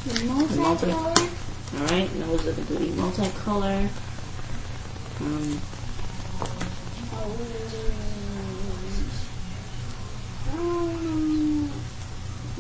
the 0.06 0.24
multi- 0.26 0.56
multicolor. 0.56 1.82
Alright, 1.82 2.20
those 2.20 2.48
are 2.48 2.52
the 2.54 2.62
goody 2.64 2.90
multicolor. 2.92 3.90
Um, 5.20 5.60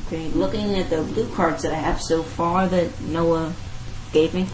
okay, 0.07 0.29
looking 0.29 0.75
at 0.75 0.89
the 0.89 1.03
blue 1.03 1.29
cards 1.33 1.63
that 1.63 1.73
I 1.73 1.77
have 1.77 2.01
so 2.01 2.23
far 2.23 2.67
that 2.67 3.01
Noah 3.01 3.53
gave 4.13 4.33
me, 4.33 4.47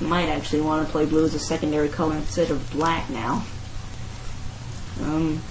I 0.00 0.04
might 0.04 0.28
actually 0.28 0.60
want 0.60 0.86
to 0.86 0.92
play 0.92 1.06
blue 1.06 1.24
as 1.24 1.34
a 1.34 1.38
secondary 1.38 1.88
color 1.88 2.16
instead 2.16 2.50
of 2.50 2.70
black 2.72 3.08
now. 3.08 3.44
Um, 5.00 5.42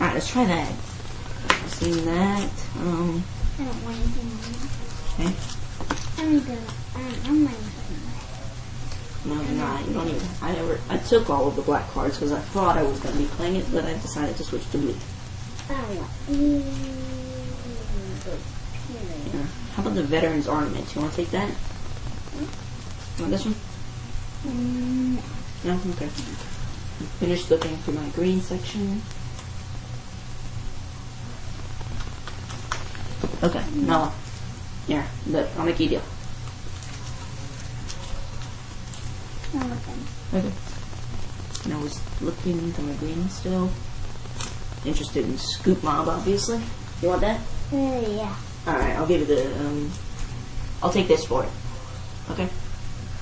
alright, 0.00 0.14
let's 0.14 0.30
try 0.30 0.44
that. 0.44 0.72
See 1.68 1.92
that. 1.92 2.50
Um, 2.76 3.24
I 3.58 3.64
don't 3.64 3.84
want 3.84 3.96
anything. 3.96 5.26
okay. 5.26 5.58
I'm 6.18 6.40
gonna. 6.44 6.60
I'm, 6.96 7.46
I'm 7.48 7.67
No, 9.28 9.34
you're 9.34 9.52
not. 9.52 9.86
You 9.86 9.92
don't 9.92 10.08
even. 10.08 10.28
I 10.40 10.52
never. 10.52 10.80
I 10.88 10.96
took 10.96 11.28
all 11.28 11.48
of 11.48 11.56
the 11.56 11.62
black 11.62 11.88
cards 11.90 12.16
because 12.16 12.32
I 12.32 12.40
thought 12.40 12.78
I 12.78 12.82
was 12.82 12.98
going 13.00 13.14
to 13.14 13.20
be 13.20 13.26
playing 13.28 13.56
it, 13.56 13.70
but 13.70 13.84
I 13.84 13.92
decided 13.94 14.36
to 14.36 14.44
switch 14.44 14.68
to 14.70 14.78
blue. 14.78 14.96
I 15.68 15.74
don't 15.74 15.96
want. 15.96 16.10
The 18.24 18.36
Yeah. 19.36 19.46
How 19.74 19.82
about 19.82 19.94
the 19.96 20.02
Veterans 20.02 20.48
Armament? 20.48 20.94
You 20.94 21.02
want 21.02 21.12
to 21.12 21.16
take 21.18 21.30
that? 21.32 21.50
Want 23.18 23.30
this 23.30 23.44
one? 23.44 23.54
Mm, 24.46 25.18
No? 25.64 25.80
Okay. 25.92 26.06
Finished 27.20 27.50
looking 27.50 27.76
for 27.78 27.92
my 27.92 28.08
green 28.10 28.40
section. 28.40 29.02
Okay, 33.42 33.64
no. 33.74 34.12
Yeah, 34.86 35.06
look, 35.26 35.48
I'll 35.56 35.64
make 35.66 35.78
you 35.78 35.88
deal. 35.88 36.02
Looking. 39.54 40.06
Okay. 40.34 40.52
And 41.64 41.74
I 41.74 41.82
was 41.82 42.00
looking 42.20 42.72
for 42.72 42.82
my 42.82 42.92
green 42.94 43.28
still. 43.28 43.70
interested 44.84 45.24
in 45.24 45.32
Scute 45.34 45.82
Mob, 45.82 46.08
obviously. 46.08 46.60
You 47.02 47.08
want 47.08 47.20
that? 47.22 47.40
Uh, 47.72 48.00
yeah. 48.08 48.34
Alright, 48.66 48.96
I'll 48.96 49.06
give 49.06 49.20
you 49.20 49.26
the, 49.26 49.54
um, 49.60 49.90
I'll 50.82 50.92
take 50.92 51.08
this 51.08 51.24
for 51.24 51.44
it. 51.44 51.50
Okay? 52.30 52.48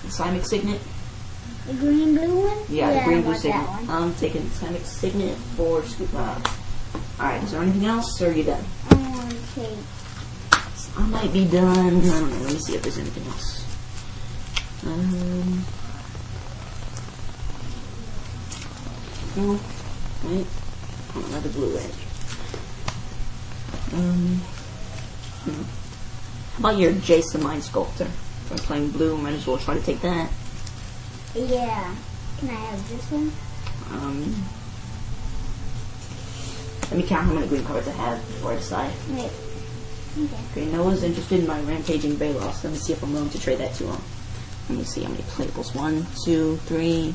The 0.02 0.08
Simic 0.08 0.44
Signet? 0.46 0.80
The 1.66 1.74
green 1.74 2.14
blue 2.14 2.46
one? 2.46 2.58
Yeah, 2.68 2.92
the 2.98 3.04
green 3.04 3.22
blue 3.22 3.34
Signet. 3.34 3.68
I'm 3.88 4.14
taking 4.16 4.42
Simic 4.42 4.84
Signet 4.84 5.36
for 5.56 5.82
Scute 5.82 6.12
Mob. 6.12 6.46
Alright, 7.18 7.42
is 7.42 7.52
there 7.52 7.62
anything 7.62 7.86
else, 7.86 8.20
or 8.20 8.28
are 8.28 8.32
you 8.32 8.44
done? 8.44 8.64
I 8.90 8.94
want 8.94 9.30
to 9.30 9.54
take. 9.54 9.78
I 10.98 11.02
might 11.06 11.32
be 11.32 11.44
done. 11.46 11.68
I 11.78 11.90
don't 11.90 12.04
know. 12.30 12.36
Let 12.44 12.52
me 12.52 12.58
see 12.58 12.74
if 12.74 12.82
there's 12.82 12.98
anything 12.98 13.26
else. 13.26 13.64
Um. 14.84 15.64
No. 19.36 19.60
Wait. 20.24 20.46
Oh, 21.14 21.24
another 21.28 21.48
blue 21.50 21.76
edge. 21.76 21.90
Um. 23.92 24.40
hmm. 25.44 25.62
How 26.54 26.58
about 26.70 26.78
your 26.78 26.92
Jace 26.92 27.32
the 27.32 27.38
Mind 27.38 27.62
Sculptor? 27.62 28.04
If 28.04 28.52
I'm 28.52 28.58
playing 28.58 28.90
blue, 28.90 29.16
might 29.18 29.34
as 29.34 29.46
well 29.46 29.58
try 29.58 29.74
to 29.74 29.82
take 29.82 30.00
that. 30.00 30.30
Yeah. 31.34 31.94
Can 32.38 32.48
I 32.48 32.52
have 32.52 32.88
this 32.88 33.10
one? 33.10 33.32
Um. 33.90 34.34
Let 36.90 36.96
me 36.98 37.02
count 37.02 37.26
how 37.26 37.34
many 37.34 37.46
green 37.48 37.64
cards 37.64 37.88
I 37.88 37.92
have 37.92 38.18
before 38.26 38.52
I 38.52 38.56
decide. 38.56 38.92
Wait. 39.10 39.30
Okay. 40.18 40.36
Okay, 40.52 40.66
Noah's 40.72 41.02
interested 41.02 41.40
in 41.40 41.46
my 41.46 41.60
rampaging 41.60 42.16
Baloth. 42.16 42.64
Let 42.64 42.72
me 42.72 42.78
see 42.78 42.94
if 42.94 43.02
I'm 43.02 43.12
willing 43.12 43.28
to 43.30 43.40
trade 43.40 43.58
that 43.58 43.74
to 43.74 43.84
him. 43.84 44.00
Let 44.70 44.78
me 44.78 44.84
see 44.84 45.02
how 45.02 45.10
many 45.10 45.22
playables. 45.24 45.74
One, 45.74 46.06
two, 46.24 46.56
three, 46.64 47.14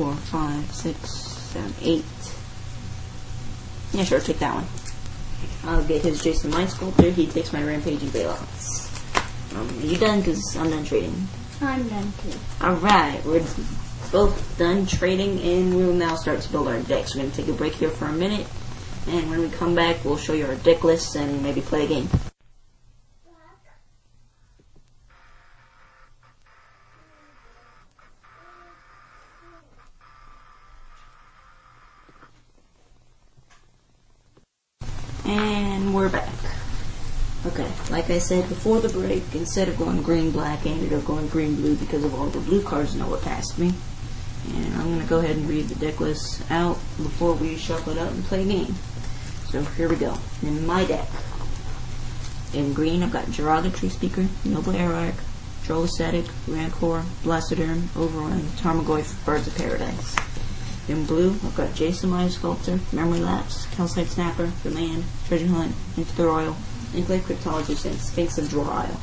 four, 0.00 0.14
five, 0.14 0.72
six, 0.72 1.10
seven, 1.10 1.74
eight. 1.82 2.04
Yeah, 3.92 4.04
sure, 4.04 4.18
take 4.18 4.38
that 4.38 4.54
one. 4.54 4.64
I'll 5.64 5.84
get 5.84 6.00
his 6.00 6.22
Jace 6.22 6.40
the 6.40 6.48
Mind 6.48 6.70
Sculptor. 6.70 7.10
He 7.10 7.26
takes 7.26 7.52
my 7.52 7.62
rampaging 7.62 8.08
Baloth. 8.08 9.54
Um, 9.54 9.68
are 9.68 9.86
you 9.86 9.98
done? 9.98 10.20
Because 10.20 10.56
I'm 10.56 10.70
done 10.70 10.86
trading. 10.86 11.28
I'm 11.60 11.86
done 11.86 12.12
too. 12.22 12.38
Alright, 12.64 13.22
we're 13.26 13.44
both 14.10 14.56
done 14.58 14.86
trading 14.86 15.38
and 15.40 15.76
we'll 15.76 15.92
now 15.92 16.14
start 16.14 16.40
to 16.40 16.50
build 16.50 16.68
our 16.68 16.80
decks. 16.80 17.14
We're 17.14 17.20
going 17.20 17.32
to 17.32 17.36
take 17.36 17.48
a 17.48 17.52
break 17.52 17.74
here 17.74 17.90
for 17.90 18.06
a 18.06 18.12
minute. 18.12 18.46
And 19.06 19.28
when 19.28 19.40
we 19.40 19.50
come 19.50 19.74
back, 19.74 20.02
we'll 20.02 20.16
show 20.16 20.32
you 20.32 20.46
our 20.46 20.54
deck 20.54 20.82
lists 20.82 21.14
and 21.14 21.42
maybe 21.42 21.60
play 21.60 21.84
a 21.84 21.88
game. 21.88 22.08
And 35.30 35.94
we're 35.94 36.08
back. 36.08 36.34
Okay, 37.46 37.70
like 37.88 38.10
I 38.10 38.18
said 38.18 38.48
before 38.48 38.80
the 38.80 38.88
break, 38.88 39.22
instead 39.32 39.68
of 39.68 39.78
going 39.78 40.02
green 40.02 40.32
black, 40.32 40.66
I 40.66 40.70
ended 40.70 40.92
up 40.92 41.04
going 41.04 41.28
green 41.28 41.54
blue 41.54 41.76
because 41.76 42.02
of 42.02 42.12
all 42.16 42.26
the 42.26 42.40
blue 42.40 42.60
cards 42.60 42.96
Noah 42.96 43.18
passed 43.18 43.56
me. 43.56 43.72
And 44.56 44.74
I'm 44.74 44.88
going 44.88 45.00
to 45.00 45.06
go 45.06 45.20
ahead 45.20 45.36
and 45.36 45.48
read 45.48 45.68
the 45.68 45.76
deck 45.76 46.00
list 46.00 46.42
out 46.50 46.78
before 46.96 47.34
we 47.34 47.56
shuffle 47.56 47.92
it 47.92 47.98
up 47.98 48.10
and 48.10 48.24
play 48.24 48.42
a 48.42 48.44
game. 48.44 48.74
So 49.50 49.62
here 49.62 49.88
we 49.88 49.94
go. 49.94 50.16
In 50.42 50.66
my 50.66 50.84
deck, 50.84 51.06
in 52.52 52.74
green, 52.74 53.04
I've 53.04 53.12
got 53.12 53.32
Tree 53.32 53.88
Speaker, 53.88 54.26
Noble 54.44 54.72
Hierarch, 54.72 55.14
Troll 55.62 55.84
Ascetic, 55.84 56.24
Rancor, 56.48 57.04
Blastoderm, 57.22 57.96
Overrun, 57.96 58.40
Tarmogoyf, 58.58 59.24
Birds 59.24 59.46
of 59.46 59.56
Paradise. 59.56 60.16
In 60.88 61.04
blue, 61.04 61.32
I've 61.44 61.54
got 61.54 61.70
Jace 61.70 62.00
the 62.00 62.06
Mind 62.06 62.32
Sculptor, 62.32 62.80
Memory 62.92 63.20
Lapse, 63.20 63.66
Calcite 63.76 64.08
Snapper, 64.08 64.50
Remand, 64.64 65.04
Treasure 65.28 65.46
Hunt, 65.46 65.74
Into 65.96 66.16
the 66.16 66.24
Roil, 66.24 66.56
Enclave 66.94 67.22
Cryptologist, 67.22 67.84
and 67.84 67.98
Sphinx 68.00 68.38
of 68.38 68.46
Jwar 68.46 68.66
Isle. 68.66 69.00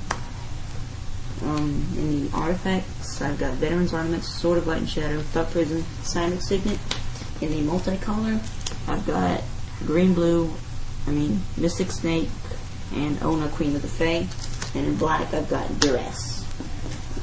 Um, 1.44 1.86
in 1.96 2.30
the 2.30 2.36
artifacts, 2.36 3.22
I've 3.22 3.38
got 3.38 3.54
Veterans 3.54 3.94
Armaments, 3.94 4.28
Sword 4.28 4.58
of 4.58 4.68
Light 4.68 4.80
and 4.80 4.90
Shadow, 4.90 5.22
Thought 5.22 5.52
Prison, 5.52 5.84
Simic 6.02 6.42
Signet. 6.42 6.80
In 7.40 7.52
the 7.52 7.72
multicolor, 7.72 8.42
I've 8.88 9.06
got 9.06 9.44
Green 9.86 10.14
Blue, 10.14 10.52
I 11.06 11.12
mean, 11.12 11.42
Mystic 11.56 11.92
Snake, 11.92 12.30
and 12.96 13.22
Oona, 13.22 13.48
Queen 13.50 13.76
of 13.76 13.82
the 13.82 13.88
Fae. 13.88 14.28
And 14.78 14.88
in 14.88 14.96
black, 14.98 15.34
I've 15.34 15.50
got 15.50 15.80
Duress. 15.80 16.44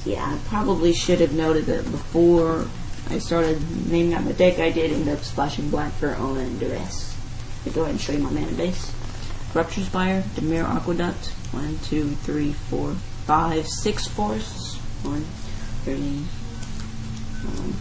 Yeah, 0.06 0.24
I 0.24 0.38
probably 0.48 0.92
should 0.92 1.20
have 1.20 1.32
noted 1.32 1.66
that 1.66 1.90
before 1.90 2.66
I 3.10 3.18
started 3.18 3.60
naming 3.90 4.14
out 4.14 4.24
my 4.24 4.32
deck, 4.32 4.58
I 4.58 4.70
did 4.70 4.90
end 4.90 5.08
up 5.08 5.20
splashing 5.20 5.70
black 5.70 5.92
for 5.92 6.14
Oona 6.14 6.40
and 6.40 6.58
Duress. 6.58 7.16
I'll 7.66 7.72
go 7.72 7.82
ahead 7.82 7.92
and 7.92 8.00
show 8.00 8.12
you 8.12 8.18
my 8.18 8.30
mana 8.30 8.52
base. 8.52 8.92
Rupture 9.54 9.82
Spire, 9.82 10.22
Dimir 10.34 10.64
Aqueduct, 10.64 11.26
one, 11.52 11.78
two, 11.84 12.10
three, 12.16 12.52
four, 12.52 12.94
five, 13.26 13.66
six 13.68 14.06
forests. 14.08 14.76
One, 15.04 15.24
three, 15.84 16.24
um, 17.46 17.74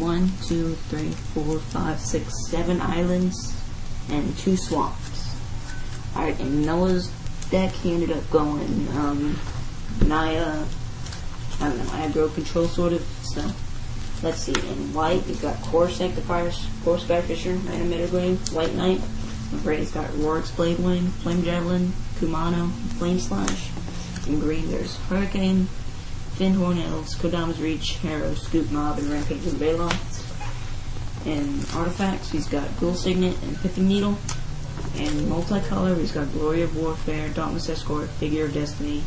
one, 0.00 0.30
two, 0.44 0.74
three, 0.88 1.10
four, 1.34 1.58
five, 1.58 1.98
six, 1.98 2.32
seven 2.48 2.80
islands, 2.80 3.54
and 4.10 4.36
two 4.38 4.56
swamps. 4.56 5.34
Alright, 6.14 6.38
in 6.38 6.64
Noah's 6.64 7.10
deck, 7.50 7.72
he 7.72 7.94
ended 7.94 8.12
up 8.12 8.28
going, 8.30 8.88
um, 8.92 9.38
Naya, 10.06 10.64
I 11.60 11.68
don't 11.68 11.78
know, 11.78 11.84
aggro 11.92 12.34
control 12.34 12.68
sort 12.68 12.92
of, 12.92 13.02
so. 13.22 13.42
Let's 14.22 14.38
see, 14.38 14.52
in 14.52 14.94
white, 14.94 15.26
you've 15.26 15.42
got 15.42 15.60
Kor 15.60 15.90
Sanctifiers, 15.90 16.66
Kor 16.82 16.96
Skyfisher, 16.96 17.62
Knight 17.64 17.80
Emitter 17.80 18.10
Glaive, 18.10 18.54
White 18.54 18.74
Knight. 18.74 19.00
In 19.52 19.62
red, 19.62 19.80
it's 19.80 19.92
got 19.92 20.06
Rorix 20.12 20.50
Bladewing, 20.50 21.10
Flame 21.22 21.42
Javelin, 21.42 21.92
Kumano, 22.18 22.70
Flame 22.98 23.20
Slash. 23.20 23.70
In 24.26 24.40
green, 24.40 24.70
there's 24.70 24.96
Hurricane, 25.08 25.68
Fyndhorn 26.36 26.82
Elves, 26.82 27.14
Kodama's 27.14 27.60
Reach, 27.60 27.98
Harrow, 27.98 28.32
Scute 28.32 28.70
Mob, 28.70 28.98
and 28.98 29.08
Rampage 29.08 29.46
and 29.46 29.60
Baloth. 29.60 30.22
In 31.26 31.60
artifacts, 31.78 32.30
he's 32.30 32.46
got 32.46 32.66
Gruul 32.80 32.96
Signet 32.96 33.36
and 33.42 33.56
Pithing 33.60 33.86
Needle. 33.86 34.18
And 34.96 35.28
multicolor, 35.28 35.98
he's 35.98 36.12
got 36.12 36.32
Glory 36.32 36.62
of 36.62 36.74
Warfare, 36.76 37.28
Dauntless 37.30 37.68
Escort, 37.68 38.08
Figure 38.08 38.46
of 38.46 38.54
Destiny, 38.54 39.02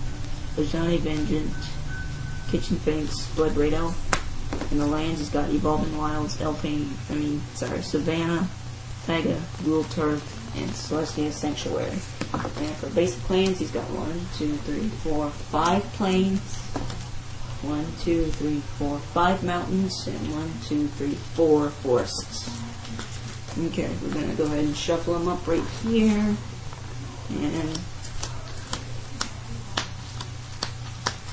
Ajani 0.56 1.00
Vengeant, 1.00 1.52
Kitchen 2.52 2.78
Finks, 2.78 3.26
Bloodbraid 3.36 3.74
Elf. 3.74 4.09
In 4.72 4.78
the 4.78 4.86
lands, 4.86 5.20
he's 5.20 5.30
got 5.30 5.50
Evolving 5.50 5.98
Wilds, 5.98 6.38
Elfane, 6.38 6.92
I 7.10 7.16
mean, 7.16 7.42
sorry, 7.56 7.82
Savannah, 7.82 8.48
Taiga, 9.06 9.40
Gruul 9.64 9.90
Turf, 9.94 10.22
and 10.56 10.70
Celestia 10.72 11.32
Sanctuary. 11.32 11.90
And 12.34 12.76
for 12.76 12.90
basic 12.90 13.20
planes, 13.24 13.60
he's 13.60 13.72
got 13.72 13.90
one, 13.90 14.20
two, 14.38 14.56
three, 14.58 14.90
four, 14.90 15.30
five 15.30 15.84
planes. 15.94 16.40
One, 17.62 17.86
two, 18.02 18.28
three, 18.28 18.62
four, 18.78 19.00
five 19.00 19.44
mountains, 19.44 20.08
and 20.08 20.34
one, 20.34 20.52
two, 20.66 20.88
three, 20.88 21.16
four 21.36 21.70
forests. 21.70 22.50
Okay, 23.58 23.90
we're 24.02 24.14
gonna 24.14 24.34
go 24.36 24.46
ahead 24.46 24.64
and 24.64 24.78
shuffle 24.78 25.16
them 25.16 25.28
up 25.28 25.46
right 25.46 25.66
here. 25.84 26.36
And 27.30 27.80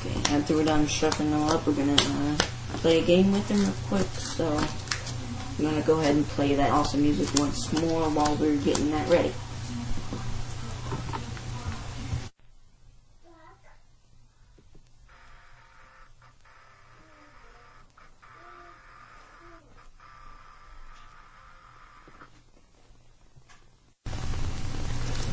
okay, 0.00 0.35
after 0.35 0.57
we're 0.57 0.64
done 0.64 0.87
shuffling 0.88 1.31
them 1.31 1.42
up, 1.44 1.64
we're 1.66 1.74
gonna 1.74 1.94
uh, 1.94 2.37
play 2.76 3.02
a 3.02 3.04
game 3.06 3.32
with 3.32 3.48
him 3.48 3.60
real 3.60 3.74
quick. 3.88 4.06
So 4.18 4.46
I'm 5.58 5.64
gonna 5.64 5.82
go 5.82 6.00
ahead 6.00 6.14
and 6.14 6.26
play 6.26 6.54
that 6.54 6.70
awesome 6.70 7.02
music 7.02 7.28
once 7.40 7.72
more 7.72 8.08
while 8.10 8.34
we're 8.36 8.56
getting 8.56 8.90
that 8.90 9.08
ready. 9.08 9.32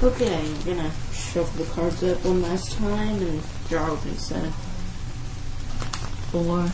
Okay, 0.01 0.36
I'm 0.36 0.62
gonna 0.63 0.91
shuffle 1.13 1.63
the 1.63 1.71
cards 1.71 2.03
up 2.03 2.25
one 2.25 2.41
last 2.41 2.73
time 2.73 3.21
and 3.21 3.41
draw 3.69 3.89
open 3.91 4.17
seven, 4.17 4.51
four, 6.29 6.67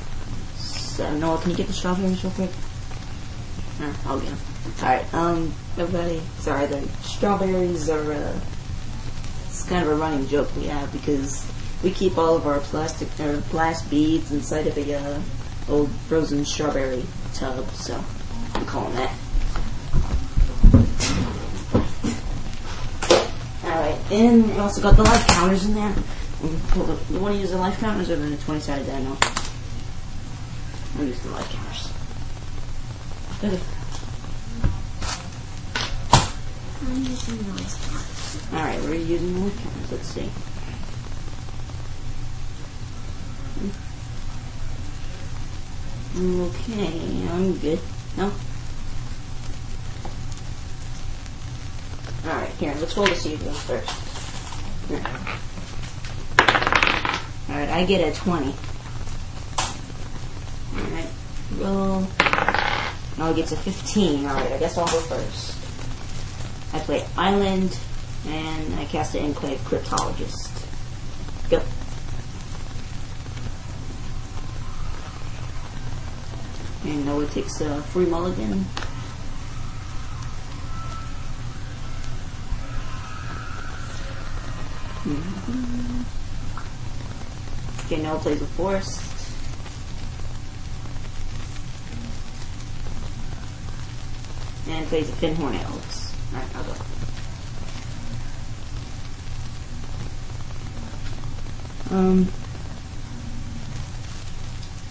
seven. 0.99 1.21
Noah, 1.21 1.37
can 1.37 1.51
you 1.51 1.55
get 1.55 1.67
the 1.67 1.73
strawberries 1.73 2.21
real 2.25 2.33
quick? 2.33 2.49
Uh, 3.81 3.93
I'll 4.05 4.19
get 4.19 4.27
them. 4.27 4.39
Alright, 4.81 5.13
um, 5.13 5.53
everybody, 5.77 6.21
sorry, 6.39 6.67
the 6.67 6.85
strawberries 7.03 7.89
are, 7.89 8.11
uh, 8.11 8.39
it's 9.47 9.63
kind 9.63 9.85
of 9.85 9.93
a 9.93 9.95
running 9.95 10.27
joke 10.27 10.53
we 10.57 10.65
have 10.65 10.91
because 10.91 11.49
we 11.83 11.91
keep 11.91 12.17
all 12.17 12.35
of 12.35 12.45
our 12.45 12.59
plastic, 12.59 13.07
or 13.21 13.37
glass 13.49 13.81
beads 13.83 14.33
inside 14.33 14.67
of 14.67 14.77
a, 14.77 14.93
uh, 14.93 15.21
old 15.69 15.89
frozen 16.09 16.43
strawberry 16.43 17.05
tub, 17.33 17.69
so 17.71 18.03
I'm 18.55 18.65
calling 18.65 18.93
that. 18.95 19.15
Alright, 23.63 24.11
and 24.11 24.51
we 24.51 24.57
also 24.57 24.81
got 24.81 24.97
the 24.97 25.03
life 25.03 25.25
counters 25.27 25.63
in 25.63 25.75
there. 25.75 25.95
Up. 26.41 26.99
You 27.09 27.19
want 27.19 27.35
to 27.35 27.39
use 27.39 27.51
the 27.51 27.57
life 27.57 27.79
counters 27.79 28.09
or 28.09 28.17
the 28.17 28.35
20 28.35 28.59
sided 28.59 28.87
die? 28.87 29.01
No. 29.01 29.17
Use 30.99 31.19
the 31.21 31.29
life 31.29 31.49
counters. 31.49 31.93
I'm 36.81 37.03
using 37.03 37.37
noise 37.47 37.75
cards. 37.87 38.47
Alright, 38.53 38.81
we're 38.81 38.95
using 38.95 39.33
more 39.33 39.49
counters. 39.49 39.91
Let's 39.91 40.07
see. 40.07 40.29
Okay, 46.17 47.27
I'm 47.29 47.57
good. 47.59 47.79
No? 48.17 48.31
Alright, 52.27 52.51
here, 52.51 52.75
let's 52.77 52.97
roll 52.97 53.07
the 53.07 53.15
seedlings 53.15 53.61
first. 53.61 53.89
Alright, 57.49 57.69
I 57.69 57.85
get 57.85 58.01
a 58.05 58.19
20. 58.19 58.53
Roll. 61.59 62.07
No, 63.17 63.31
it 63.31 63.35
gets 63.35 63.51
a 63.51 63.57
15. 63.57 64.25
Alright, 64.25 64.51
I 64.51 64.57
guess 64.57 64.77
I'll 64.77 64.85
go 64.85 64.99
first. 65.01 65.55
I 66.73 66.79
play 66.79 67.05
Island, 67.17 67.77
and 68.27 68.75
I 68.75 68.85
cast 68.85 69.15
an 69.15 69.25
Enclave 69.25 69.59
Cryptologist. 69.59 70.49
Go. 71.49 71.61
And 76.85 77.05
Noah 77.05 77.25
takes 77.27 77.59
a 77.61 77.81
free 77.83 78.05
mulligan. 78.05 78.65
Mhm. 85.03 86.05
Okay, 87.85 88.01
Noah 88.01 88.19
plays 88.19 88.41
a 88.41 88.45
forest. 88.45 89.08
Plays 94.89 95.09
a 95.09 95.13
Fyndhorn 95.13 95.55
Elves. 95.63 96.13
Alright, 96.33 96.55
I'll 96.55 96.63
go. 96.63 96.73
Um. 101.91 102.27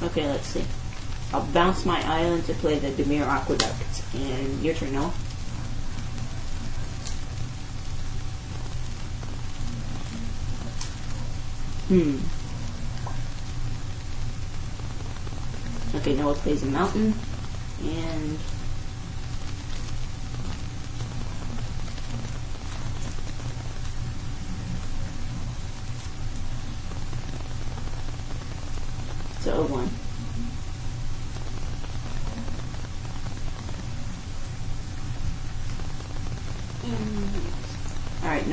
Okay, 0.03 0.27
let's 0.27 0.47
see. 0.47 0.65
I'll 1.33 1.45
bounce 1.47 1.85
my 1.85 2.01
island 2.07 2.47
to 2.47 2.55
play 2.55 2.79
the 2.79 2.91
Dimir 2.91 3.27
Aqueduct. 3.27 4.03
And 4.15 4.63
your 4.63 4.75
turn, 4.75 4.93
Noah. 4.93 5.13
Hmm. 11.89 12.19
Okay, 15.97 16.15
Noah 16.15 16.35
plays 16.35 16.63
a 16.63 16.67
mountain. 16.67 17.15
And 17.83 18.39
it's 29.37 29.47
a 29.47 29.63
1. 29.63 29.91
Alright, 38.23 38.47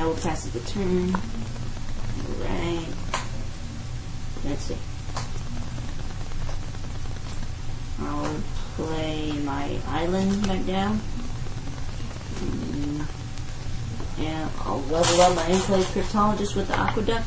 Noah 0.56 0.64
passes 0.64 0.64
the 0.64 0.72
turn. 0.72 1.14
Alright. 2.40 2.88
Let's 4.44 4.62
see. 4.62 4.76
I'll 8.00 8.34
play 8.76 9.32
my 9.44 9.78
island 9.88 10.46
back 10.46 10.66
down. 10.66 11.00
Mm, 12.36 13.06
And 14.18 14.50
I'll 14.60 14.80
level 14.82 15.20
up 15.22 15.36
my 15.36 15.46
Enclave 15.46 15.84
Cryptologist 15.86 16.56
with 16.56 16.68
the 16.68 16.78
Aqueduct. 16.78 17.26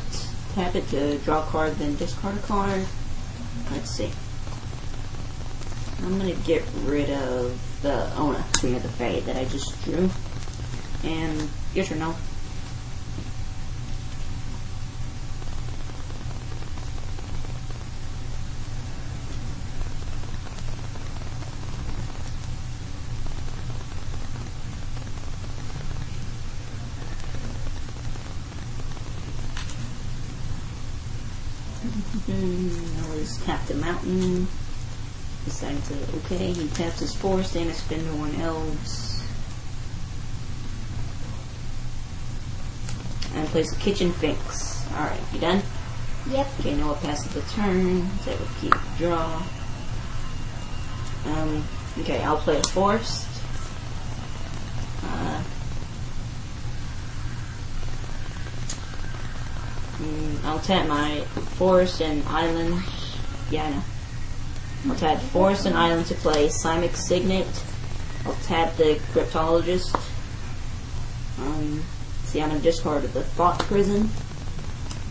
Tap 0.56 0.76
it 0.76 0.88
to 0.90 1.18
draw 1.20 1.44
a 1.44 1.46
card, 1.48 1.76
then 1.76 1.96
discard 1.98 2.36
a 2.38 2.42
card. 2.42 2.86
Let's 3.72 3.92
see. 3.92 4.12
I'm 6.02 6.18
gonna 6.18 6.34
get 6.34 6.64
rid 6.86 7.10
of 7.10 7.60
the 7.82 8.10
Oona, 8.20 8.44
Queen 8.60 8.76
of 8.76 8.84
the 8.84 8.90
Fae, 8.90 9.20
that 9.22 9.36
I 9.36 9.46
just 9.46 9.84
drew. 9.84 10.10
And 11.04 11.50
your 11.74 11.86
turn 11.86 12.00
now. 12.00 12.16
Mm, 31.90 32.98
Noah's 32.98 33.38
tapped 33.44 33.70
a 33.72 33.76
mountain. 33.76 34.48
Decided 35.46 35.84
to, 35.86 35.94
okay, 36.18 36.52
he 36.52 36.68
taps 36.70 37.00
his 37.00 37.16
forest 37.16 37.56
and 37.56 37.66
his 37.68 37.78
Spindle 37.78 38.26
elves. 38.42 39.24
And 43.34 43.48
plays 43.48 43.70
the 43.70 43.80
kitchen 43.80 44.12
finks. 44.14 44.86
Alright, 44.94 45.20
you 45.34 45.40
done? 45.40 45.62
Yep. 46.30 46.48
Okay, 46.60 46.76
Noah 46.76 46.96
passes 46.96 47.34
the 47.34 47.42
turn. 47.54 48.10
So 48.20 48.32
we'll 48.38 48.50
keep 48.60 48.74
draw. 48.98 49.42
Um, 51.26 51.64
okay, 52.00 52.22
I'll 52.24 52.38
play 52.38 52.60
a 52.60 52.64
forest. 52.64 53.28
Uh, 55.04 55.44
mm, 59.98 60.29
I'll 60.44 60.60
tap 60.60 60.88
my 60.88 61.22
forest 61.58 62.02
and 62.02 62.24
island. 62.28 62.82
Yeah, 63.52 63.66
I 63.66 63.70
know. 63.72 63.84
I'll 64.88 64.96
tap 64.96 65.20
forest 65.20 65.66
and 65.66 65.78
island 65.78 66.08
to 66.08 66.16
play 66.16 66.48
Simic 66.48 66.96
Signet. 66.96 67.48
I'll 68.26 68.34
tap 68.44 68.76
the 68.78 68.96
Cryptologist. 69.12 69.96
Um, 71.40 71.84
see, 72.24 72.42
I'm 72.42 72.50
gonna 72.50 72.62
discard 72.62 73.04
the 73.04 73.24
Thought 73.24 73.60
Prison. 73.60 74.10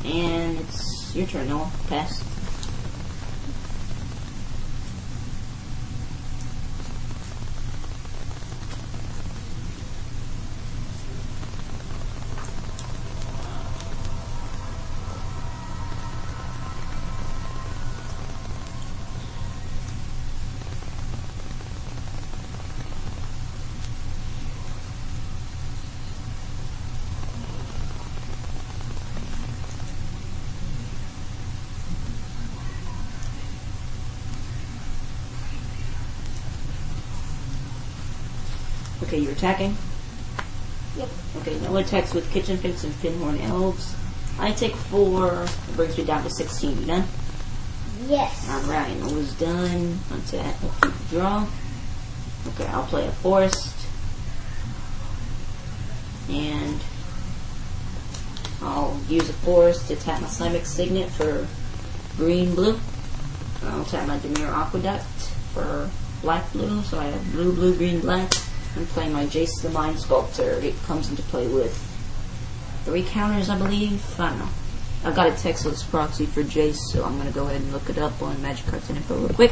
And 0.05 0.59
it's 0.61 1.15
your 1.15 1.27
turn, 1.27 1.49
Noah. 1.49 1.71
Pass. 1.89 2.28
Okay, 39.09 39.21
you're 39.21 39.33
attacking? 39.33 39.75
Yep. 40.99 41.09
Okay, 41.39 41.59
Noah 41.61 41.81
attacks 41.81 42.13
with 42.13 42.31
Kitchen 42.31 42.59
Finks 42.59 42.85
and 42.85 42.93
Fyndhorn 42.93 43.43
Elves. 43.43 43.97
I 44.39 44.53
take 44.53 44.75
four. 44.75 45.45
It 45.45 45.77
brings 45.77 45.97
me 45.97 46.05
down 46.05 46.25
to 46.25 46.31
16. 46.31 46.81
You 46.81 46.85
done? 46.85 47.05
Yes. 48.07 48.47
Alright, 48.51 48.95
Noah's 48.99 49.33
done. 49.33 49.99
Untap. 50.11 50.63
I'll 50.63 50.71
keep 50.83 51.09
the 51.09 51.17
draw. 51.17 51.47
Okay, 52.49 52.67
I'll 52.67 52.85
play 52.85 53.07
a 53.07 53.13
forest. 53.13 53.75
And 56.29 56.79
I'll 58.61 59.01
use 59.09 59.31
a 59.31 59.33
forest 59.33 59.89
to 59.89 59.97
tap 59.97 60.21
my 60.21 60.27
Simic 60.27 60.67
Signet 60.67 61.09
for 61.09 61.49
green 62.19 62.55
blue. 62.55 62.79
I'll 63.65 63.87
tap 63.87 64.07
my 64.07 64.19
Dimir 64.19 64.53
Aqueduct 64.53 65.07
for 65.55 65.89
black 66.21 66.53
blue, 66.53 66.83
so 66.83 66.99
I 66.99 67.05
have 67.05 67.33
blue, 67.33 67.55
blue, 67.55 67.75
green, 67.75 68.01
black. 68.01 68.31
And 68.79 68.87
play 68.91 69.09
my 69.09 69.27
Jace 69.27 69.61
the 69.61 69.71
Mind 69.71 69.99
Sculptor. 69.99 70.53
It 70.63 70.81
comes 70.85 71.11
into 71.11 71.21
play 71.23 71.49
with 71.49 71.77
three 72.85 73.03
counters, 73.03 73.51
I 73.51 73.59
believe. 73.59 74.21
I 74.21 74.29
don't 74.31 74.39
know. 74.39 74.49
I've 75.05 75.17
got 75.17 75.27
a 75.27 75.37
Texas 75.37 75.83
proxy 75.83 76.27
for 76.27 76.45
Jace, 76.45 76.77
so 76.93 77.03
I'm 77.05 77.19
gonna 77.19 77.33
go 77.33 77.49
ahead 77.49 77.61
and 77.61 77.73
look 77.73 77.91
it 77.91 77.99
up 77.99 78.23
on 78.23 78.41
Magic 78.41 78.67
Cards 78.67 78.89
and 78.89 78.99
Info 78.99 79.17
real 79.17 79.31
quick. 79.31 79.51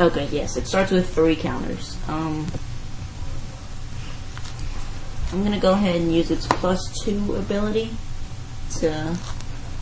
Okay, 0.00 0.26
yes, 0.32 0.56
it 0.56 0.66
starts 0.66 0.90
with 0.90 1.14
three 1.14 1.36
counters. 1.36 1.96
Um, 2.08 2.48
I'm 5.32 5.44
gonna 5.44 5.60
go 5.60 5.74
ahead 5.74 5.94
and 5.94 6.12
use 6.12 6.32
its 6.32 6.48
plus 6.48 6.80
two 7.04 7.36
ability 7.36 7.92
to 8.80 9.16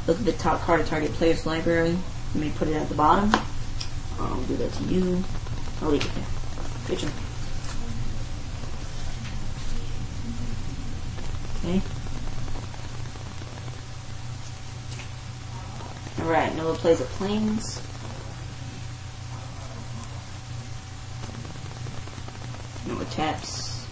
look 0.07 0.19
at 0.19 0.25
the 0.25 0.33
top 0.33 0.61
card 0.63 0.81
of 0.81 0.89
target 0.89 1.13
player's 1.13 1.47
library. 1.47 1.97
You 2.35 2.41
may 2.41 2.51
put 2.51 2.69
it 2.69 2.75
at 2.75 2.89
the 2.89 2.95
bottom. 2.95 3.33
I'll 4.19 4.41
do 4.43 4.57
that 4.57 4.73
to 4.73 4.85
you. 4.85 5.23
I'll 5.83 5.91
leave 5.91 6.05
it 6.05 6.15
there. 6.15 6.27
Good 6.89 6.99
job. 6.99 7.11
Okay. 11.59 11.83
Alright, 16.21 16.55
Noah 16.57 16.75
plays 16.75 17.01
a 17.01 17.05
planes. 17.05 17.83
Noah 22.87 23.05
taps 23.07 23.87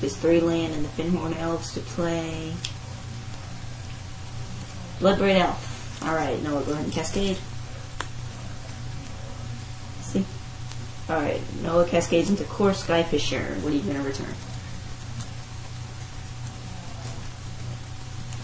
his 0.00 0.16
three 0.16 0.40
land 0.40 0.74
and 0.74 0.84
the 0.84 0.88
Fyndhorn 0.88 1.36
Elves 1.38 1.72
to 1.74 1.80
play. 1.80 2.52
Bloodbraid 4.98 5.38
Elf. 5.38 6.02
Alright, 6.02 6.42
Noah, 6.42 6.62
go 6.64 6.72
ahead 6.72 6.84
and 6.84 6.92
cascade. 6.92 7.38
See? 10.02 10.24
Alright, 11.08 11.40
Noah 11.62 11.86
cascades 11.86 12.30
into 12.30 12.44
Kor 12.44 12.70
Skyfisher. 12.70 13.62
What 13.62 13.72
are 13.72 13.76
you 13.76 13.82
going 13.82 13.96
to 13.96 14.02
return? 14.02 14.34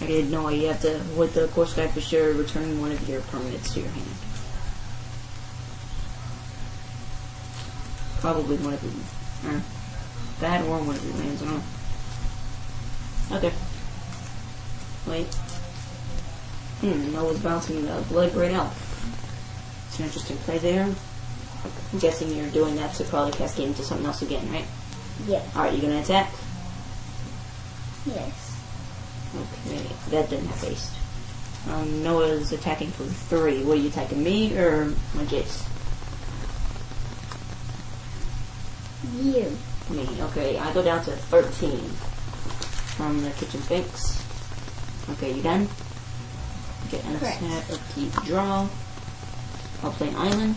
Okay, 0.02 0.22
Noah, 0.22 0.52
you 0.52 0.68
have 0.68 0.80
to, 0.80 1.00
with 1.16 1.34
the 1.34 1.48
Kor 1.48 1.66
Skyfisher, 1.66 2.36
return 2.38 2.80
one 2.80 2.92
of 2.92 3.08
your 3.08 3.20
permanents 3.20 3.74
to 3.74 3.80
your 3.80 3.90
hand. 3.90 4.06
Probably 8.20 8.56
one 8.56 8.74
of. 8.74 8.84
Or 9.46 9.62
bad 10.40 10.64
or 10.66 10.78
one 10.78 10.96
of 10.96 11.04
your 11.04 11.14
lands, 11.14 11.42
I 11.42 11.46
don't 11.46 11.54
know. 13.30 13.36
Okay. 13.36 13.52
Wait. 15.06 15.26
Hmm, 16.80 17.12
Noah's 17.12 17.38
bouncing 17.40 17.84
the 17.84 18.00
Bloodbraid 18.08 18.54
out. 18.54 18.72
It's 19.88 19.98
an 19.98 20.06
interesting 20.06 20.36
play 20.38 20.58
there. 20.58 20.84
I'm 21.92 21.98
guessing 21.98 22.34
you're 22.34 22.48
doing 22.50 22.76
that 22.76 22.94
to 22.94 23.04
probably 23.04 23.32
cascade 23.32 23.68
into 23.68 23.82
something 23.82 24.06
else 24.06 24.22
again, 24.22 24.50
right? 24.50 24.64
Yes. 25.26 25.54
Alright, 25.54 25.74
you 25.74 25.82
gonna 25.82 26.00
attack? 26.00 26.32
Yes. 28.06 28.56
Okay, 29.36 29.82
that 30.08 30.30
didn't 30.30 30.46
have 30.46 30.60
haste. 30.62 30.92
Um, 31.68 32.02
Noah's 32.02 32.52
attacking 32.52 32.90
for 32.92 33.04
three. 33.04 33.62
What 33.62 33.76
are 33.76 33.80
you 33.80 33.88
attacking, 33.88 34.22
me 34.22 34.56
or 34.56 34.86
my 35.14 35.24
Jace? 35.24 35.66
You. 39.16 39.56
Me. 39.90 40.08
Okay, 40.22 40.56
I 40.56 40.72
go 40.72 40.82
down 40.82 41.04
to 41.04 41.10
13 41.10 41.78
from 42.96 43.22
the 43.22 43.30
kitchen 43.32 43.60
finks. 43.60 44.24
Okay, 45.10 45.32
you 45.32 45.42
done? 45.42 45.68
Okay, 46.92 47.06
and 47.06 47.14
a 47.14 47.18
Correct. 47.20 47.70
of 47.70 47.92
keep 47.94 48.12
draw. 48.24 48.68
I'll 49.82 49.92
play 49.92 50.12
island. 50.12 50.56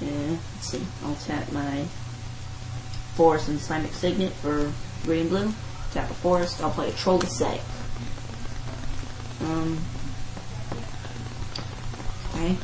Yeah, 0.00 0.36
let's 0.54 0.68
see. 0.70 0.86
I'll 1.04 1.16
tap 1.16 1.50
my 1.50 1.84
forest 3.14 3.48
and 3.48 3.58
Simic 3.58 3.92
Signet 3.92 4.32
for 4.34 4.72
green 5.04 5.22
and 5.22 5.30
blue. 5.30 5.52
Tap 5.92 6.08
a 6.10 6.14
forest. 6.14 6.62
I'll 6.62 6.70
play 6.70 6.90
a 6.90 6.92
troll 6.92 7.20
ascetic. 7.22 7.60
Um. 9.40 9.80
Okay. 12.34 12.56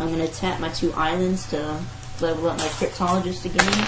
I'm 0.00 0.10
gonna 0.10 0.28
tap 0.28 0.60
my 0.60 0.68
two 0.68 0.92
islands 0.92 1.48
to 1.50 1.80
level 2.20 2.48
up 2.48 2.58
my 2.58 2.64
cryptologist 2.64 3.46
again. 3.46 3.86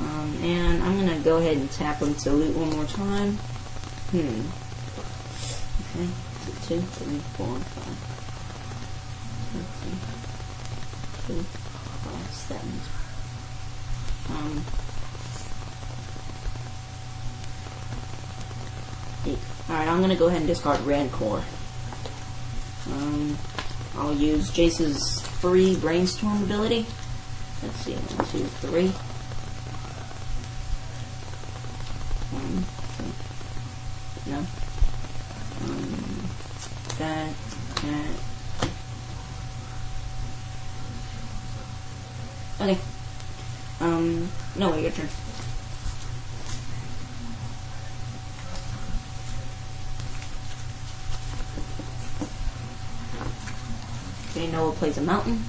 Um, 0.00 0.36
and 0.42 0.82
I'm 0.82 0.98
gonna 0.98 1.20
go 1.20 1.36
ahead 1.36 1.58
and 1.58 1.70
tap 1.70 2.00
them 2.00 2.14
to 2.16 2.32
loot 2.32 2.56
one 2.56 2.70
more 2.70 2.86
time. 2.86 3.38
Hmm. 4.10 4.65
Okay. 5.96 6.08
Two, 6.68 6.80
three, 6.82 7.18
four, 7.38 7.56
five. 7.56 7.96
Two, 9.52 9.62
three, 9.80 11.36
two, 11.36 11.42
five, 11.42 12.30
seven. 12.34 12.72
Um. 14.28 14.64
Eight. 19.26 19.38
Alright, 19.70 19.88
I'm 19.88 20.00
gonna 20.02 20.16
go 20.16 20.26
ahead 20.26 20.40
and 20.40 20.46
discard 20.46 20.80
Rancor. 20.82 21.42
Um, 22.92 23.38
I'll 23.96 24.14
use 24.14 24.50
Jace's 24.50 25.22
free 25.40 25.76
brainstorm 25.76 26.42
ability. 26.42 26.84
Let's 27.62 27.76
see, 27.76 27.94
one, 27.94 28.26
two, 28.28 28.44
three. 28.44 28.88
One, 32.32 32.64
two. 32.98 34.30
No. 34.30 34.46
Um, 35.64 36.28
that, 36.98 37.34
that. 37.82 38.06
Okay. 42.60 42.78
Um, 43.80 44.30
turn. 44.96 45.08
Okay, 54.30 54.52
Noah 54.52 54.72
plays 54.72 54.98
a 54.98 55.02
mountain. 55.02 55.42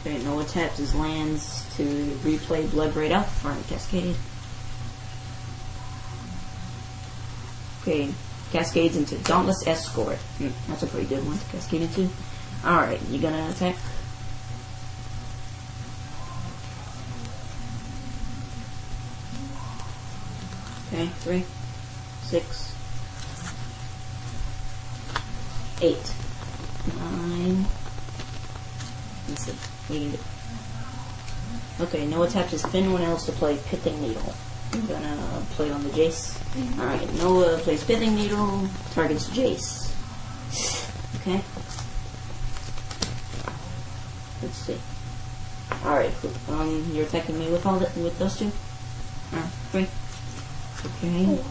Okay, 0.00 0.22
Noah 0.24 0.44
taps 0.44 0.78
his 0.78 0.94
lands 0.94 1.64
to 1.76 1.84
replay 2.22 2.68
Blood 2.70 2.92
Bloodbraid 2.92 3.10
Elf 3.10 3.40
for 3.40 3.56
Cascade. 3.68 4.16
Okay, 7.82 8.12
cascades 8.52 8.96
into 8.96 9.16
Dauntless 9.18 9.66
Escort. 9.66 10.18
Hmm, 10.38 10.48
that's 10.66 10.82
a 10.82 10.86
pretty 10.86 11.06
good 11.06 11.24
one 11.26 11.38
to 11.38 11.44
cascade 11.46 11.82
into. 11.82 12.08
Alright, 12.64 13.00
you 13.08 13.20
gonna 13.20 13.50
attack? 13.50 13.76
Okay, 20.88 21.06
three, 21.20 21.44
six, 22.22 22.74
eight, 25.82 26.12
nine. 26.98 27.66
Okay, 31.80 32.06
Noah 32.06 32.28
taps 32.28 32.50
his 32.50 32.62
Fyndhorn 32.64 33.02
Elves 33.02 33.26
to 33.26 33.32
play 33.32 33.56
Pithing 33.66 34.00
Needle. 34.02 34.34
I'm 34.72 34.86
gonna 34.86 35.42
play 35.50 35.70
on 35.70 35.84
the 35.84 35.90
Jace. 35.90 36.36
Alright, 36.78 37.12
Noah 37.14 37.58
plays 37.58 37.84
Pithing 37.84 38.16
Needle, 38.16 38.68
targets 38.92 39.28
Jace. 39.30 39.94
Okay. 41.20 41.40
Let's 44.48 44.60
see. 44.60 44.78
Alright, 45.84 46.14
cool. 46.22 46.32
Um, 46.48 46.90
you're 46.94 47.04
attacking 47.04 47.38
me 47.38 47.50
with 47.50 47.66
all 47.66 47.78
the, 47.78 48.00
with 48.00 48.18
those 48.18 48.38
two? 48.38 48.50
Uh, 49.34 49.46
three. 49.70 49.86
Okay. 50.86 51.26
Four. 51.26 51.44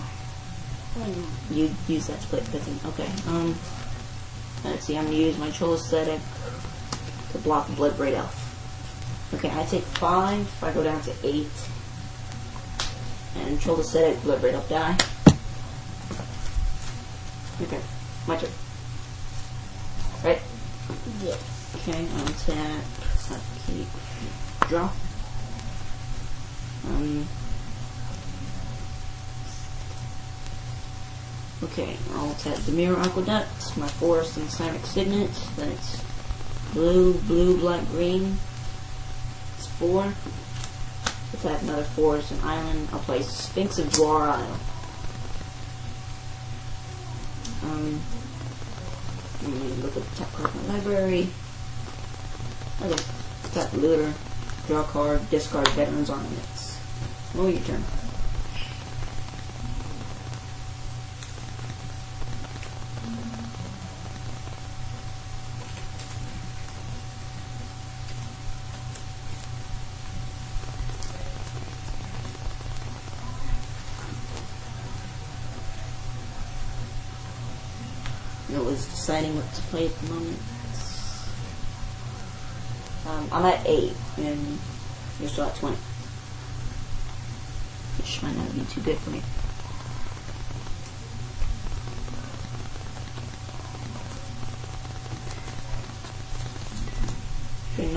You 1.51 1.75
use 1.87 2.07
that 2.07 2.19
split 2.23 2.43
pithing. 2.51 2.79
Okay. 2.89 3.07
Um. 3.27 3.55
Let's 4.63 4.85
see. 4.85 4.97
I'm 4.97 5.05
gonna 5.05 5.15
use 5.15 5.37
my 5.37 5.51
Troll 5.51 5.75
Ascetic 5.75 6.19
to 7.33 7.37
block 7.37 7.67
Bloodbraid 7.67 8.13
Elf. 8.13 9.31
Okay, 9.35 9.51
I 9.51 9.63
take 9.65 9.83
five. 9.83 10.41
If 10.41 10.63
I 10.63 10.73
go 10.73 10.81
down 10.81 10.99
to 11.03 11.13
eight. 11.23 11.51
And 13.35 13.61
Troll 13.61 13.79
Ascetic, 13.79 14.17
Bloodbraid 14.21 14.53
Elf 14.53 14.67
die. 14.69 14.97
Okay, 17.61 17.79
my 18.25 18.37
turn. 18.37 18.49
Right? 20.23 20.41
Yes. 21.21 21.56
Okay, 21.75 22.07
I'll 22.15 22.25
tap. 22.27 22.83
Keep. 23.65 23.87
Draw. 24.69 24.89
Um. 26.85 27.27
Okay, 31.63 31.97
I'll 32.13 32.33
tap 32.35 32.55
the 32.57 32.71
Dimir 32.71 32.97
Aqueduct, 32.97 33.77
my 33.77 33.87
Forest 33.87 34.37
and 34.37 34.47
Simic 34.47 34.85
Signet. 34.85 35.31
that's 35.57 36.03
blue, 36.73 37.13
blue, 37.21 37.57
black, 37.57 37.85
green. 37.89 38.37
It's 39.57 39.67
four. 39.67 40.03
I'll 40.03 41.39
tap 41.41 41.61
another 41.63 41.83
Forest 41.83 42.31
and 42.31 42.41
Island. 42.41 42.87
I'll 42.93 42.99
play 42.99 43.21
Sphinx 43.23 43.79
of 43.79 43.87
Jwar 43.87 44.29
Isle. 44.29 44.59
Um, 47.63 47.99
let 49.43 49.51
me 49.51 49.69
look 49.81 49.97
at 49.97 50.03
the 50.03 50.15
top 50.15 50.31
card 50.33 50.49
of 50.49 50.67
my 50.67 50.75
library. 50.75 51.29
Okay. 52.79 53.03
Tap 53.53 53.73
looter. 53.73 54.13
Draw 54.67 54.83
card. 54.83 55.29
Discard 55.31 55.67
veterans 55.69 56.11
armaments. 56.11 56.79
Roll 57.33 57.49
your 57.49 57.61
turn. 57.61 57.83
It 78.53 78.63
was 78.63 78.85
deciding 78.85 79.35
what 79.35 79.51
to 79.53 79.61
play 79.63 79.87
at 79.87 79.99
the 79.99 80.13
moment. 80.13 80.39
Um, 83.07 83.29
I'm 83.31 83.45
at 83.45 83.65
8, 83.65 83.93
and 84.17 84.59
you're 85.19 85.29
still 85.29 85.45
at 85.45 85.55
20. 85.55 85.77
Which 87.97 88.21
might 88.21 88.35
not 88.35 88.53
be 88.53 88.61
too 88.65 88.81
good 88.81 88.97
for 88.97 89.11
me. 89.11 89.21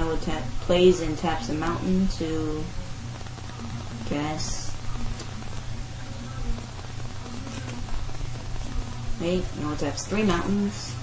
Noah 0.01 0.17
tap, 0.19 0.43
plays 0.63 1.01
and 1.01 1.17
taps 1.19 1.51
a 1.51 1.55
mountain 1.55 2.09
to 2.09 2.65
guess. 4.09 4.75
Wait, 9.21 9.45
Noah 9.61 9.77
taps 9.77 10.07
three 10.07 10.23
mountains. 10.23 10.95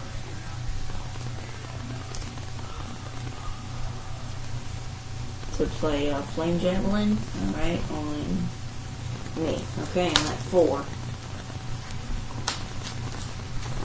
Play 5.77 6.09
uh, 6.11 6.21
Flame 6.23 6.59
Javelin. 6.59 7.17
Alright, 7.45 7.91
on 7.91 8.49
me. 9.35 9.63
Okay, 9.83 10.07
I'm 10.07 10.25
at 10.25 10.37
four. 10.49 10.83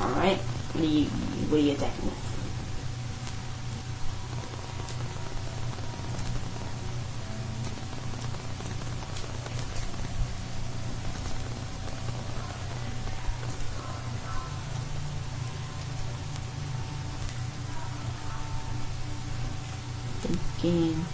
Alright, 0.00 0.38
what 0.38 0.82
are 0.82 0.86
you, 0.86 1.04
what 1.50 1.58
are 1.58 1.60
you 1.60 1.72
attacking 1.72 2.04
with? 2.06 2.18
Thinking. 20.62 21.11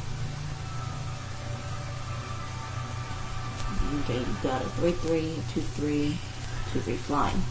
Got 4.59 4.66
a 4.66 4.70
3 4.70 4.90
3, 4.90 5.34
2 5.54 5.61
3, 5.61 6.18
2 6.72 6.80
3 6.80 6.96
flying. 6.96 7.42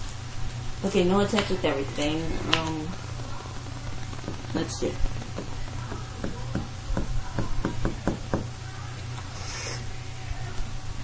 Okay, 0.83 1.05
no 1.05 1.21
attack 1.21 1.49
with 1.49 1.63
everything. 1.63 2.21
Um, 2.57 2.85
let's 4.53 4.77
see. 4.77 4.89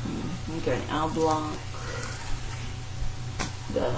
Hmm, 0.04 0.58
Okay, 0.58 0.82
I'll 0.90 1.10
block 1.10 1.54
the. 3.74 3.94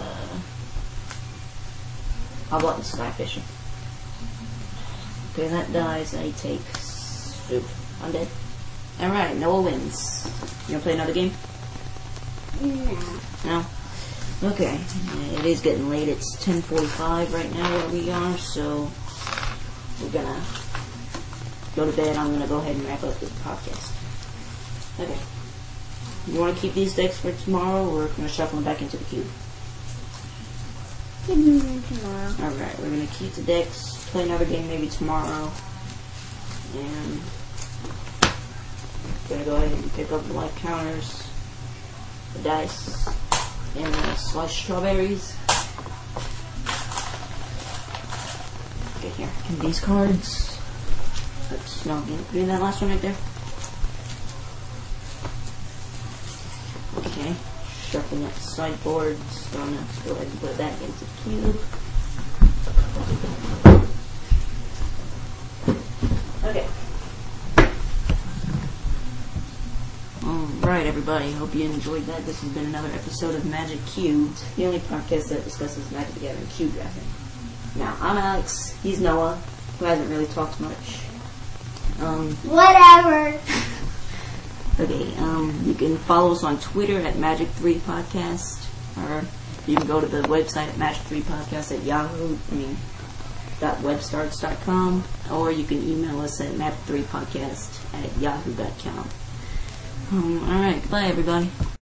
I'll 2.51 2.59
block 2.59 2.77
the 2.77 2.83
Skyfisher. 2.83 3.41
Okay, 5.33 5.47
that 5.47 5.73
dies. 5.73 6.13
I 6.13 6.29
take. 6.31 6.61
Oop, 7.51 7.63
I'm 8.03 8.11
dead. 8.11 8.27
Alright, 9.01 9.35
Noah 9.37 9.61
wins. 9.63 10.29
You 10.67 10.73
wanna 10.73 10.83
play 10.83 10.93
another 10.93 11.13
game? 11.13 11.33
No. 12.65 13.19
No? 13.45 13.65
Okay. 14.43 14.79
Uh, 14.79 15.39
it 15.39 15.45
is 15.45 15.61
getting 15.61 15.89
late. 15.89 16.09
It's 16.09 16.35
10.45 16.37 17.31
right 17.31 17.53
now 17.53 17.69
where 17.71 17.89
we 17.89 18.09
are, 18.09 18.37
so 18.37 18.89
we're 20.01 20.09
gonna 20.09 20.41
go 21.75 21.89
to 21.89 21.95
bed. 21.95 22.17
I'm 22.17 22.31
gonna 22.33 22.47
go 22.47 22.57
ahead 22.57 22.75
and 22.75 22.85
wrap 22.85 23.03
up 23.03 23.19
this 23.19 23.29
podcast. 23.43 23.91
Okay. 24.99 25.17
You 26.27 26.39
wanna 26.39 26.55
keep 26.55 26.73
these 26.73 26.95
decks 26.95 27.19
for 27.19 27.31
tomorrow, 27.31 27.87
or 27.87 27.95
we're 27.97 28.07
gonna 28.07 28.29
shuffle 28.29 28.57
them 28.57 28.65
back 28.65 28.81
into 28.81 28.97
the 28.97 29.05
cube? 29.05 29.27
Me 31.27 31.57
one 31.59 31.83
tomorrow. 31.83 32.33
Alright, 32.39 32.79
we're 32.79 32.89
gonna 32.89 33.07
keep 33.07 33.31
the 33.33 33.43
decks, 33.43 34.07
play 34.09 34.23
another 34.23 34.45
game 34.45 34.67
maybe 34.67 34.87
tomorrow, 34.87 35.51
and 36.75 37.21
gonna 39.29 39.43
go 39.43 39.55
ahead 39.55 39.71
and 39.71 39.93
pick 39.93 40.11
up 40.11 40.25
the 40.27 40.33
life 40.33 40.55
counters, 40.57 41.24
dice, 42.43 43.07
and 43.77 44.17
sliced 44.17 44.55
strawberries. 44.55 45.35
Okay, 48.97 49.09
here. 49.09 49.29
And 49.49 49.59
these 49.61 49.79
cards. 49.79 50.59
Oops, 51.51 51.85
no, 51.85 52.01
give 52.01 52.33
me 52.33 52.45
that 52.45 52.61
last 52.61 52.81
one 52.81 52.91
right 52.91 53.01
there. 53.01 53.15
Okay. 56.97 57.35
Shuffling 57.89 58.25
up 58.25 58.33
the 58.33 58.41
sideboards. 58.41 59.47
Gonna 59.53 59.83
go 60.05 60.11
ahead 60.13 60.27
and 60.27 60.39
put 60.39 60.57
that 60.57 60.81
into 60.81 61.05
the 61.05 61.11
cube. 61.23 61.59
Okay. 66.43 66.67
Alright, 70.63 70.87
everybody. 71.07 71.31
Hope 71.33 71.53
you 71.53 71.65
enjoyed 71.65 72.01
that. 72.07 72.25
This 72.25 72.41
has 72.41 72.49
been 72.49 72.65
another 72.65 72.87
episode 72.87 73.35
of 73.35 73.45
Magic 73.45 73.77
Cubed, 73.85 74.43
the 74.55 74.65
only 74.65 74.79
podcast 74.79 75.29
that 75.29 75.43
discusses 75.43 75.91
Magic 75.91 76.11
the 76.15 76.21
Gathering 76.21 76.47
cube 76.47 76.73
drafting. 76.73 77.03
Now, 77.75 77.95
I'm 78.01 78.17
Alex. 78.17 78.75
He's 78.81 78.99
Noah, 78.99 79.39
who 79.77 79.85
hasn't 79.85 80.09
really 80.09 80.25
talked 80.25 80.59
much. 80.59 81.01
Um, 82.01 82.31
Whatever. 82.43 83.39
Okay, 84.77 85.15
um, 85.19 85.61
you 85.63 85.73
can 85.75 85.95
follow 85.95 86.31
us 86.33 86.43
on 86.43 86.59
Twitter 86.59 86.99
at 86.99 87.13
Magic3 87.13 87.75
Podcast, 87.81 88.67
or 88.97 89.23
you 89.67 89.77
can 89.77 89.87
go 89.87 90.01
to 90.01 90.07
the 90.07 90.23
website 90.23 90.67
at 90.67 90.75
Magic3 90.75 91.21
Podcast 91.21 91.77
at 91.77 91.83
Yahoo, 91.83 92.35
I 92.51 92.55
mean, 92.55 92.75
webstarts.com, 93.61 95.03
or 95.31 95.51
you 95.51 95.63
can 95.65 95.87
email 95.87 96.19
us 96.19 96.41
at 96.41 96.51
magic3podcast 96.55 98.03
at 98.03 98.17
yahoo.com. 98.17 99.07
Um, 100.11 100.43
alright, 100.47 100.81
goodbye 100.83 101.05
everybody. 101.05 101.51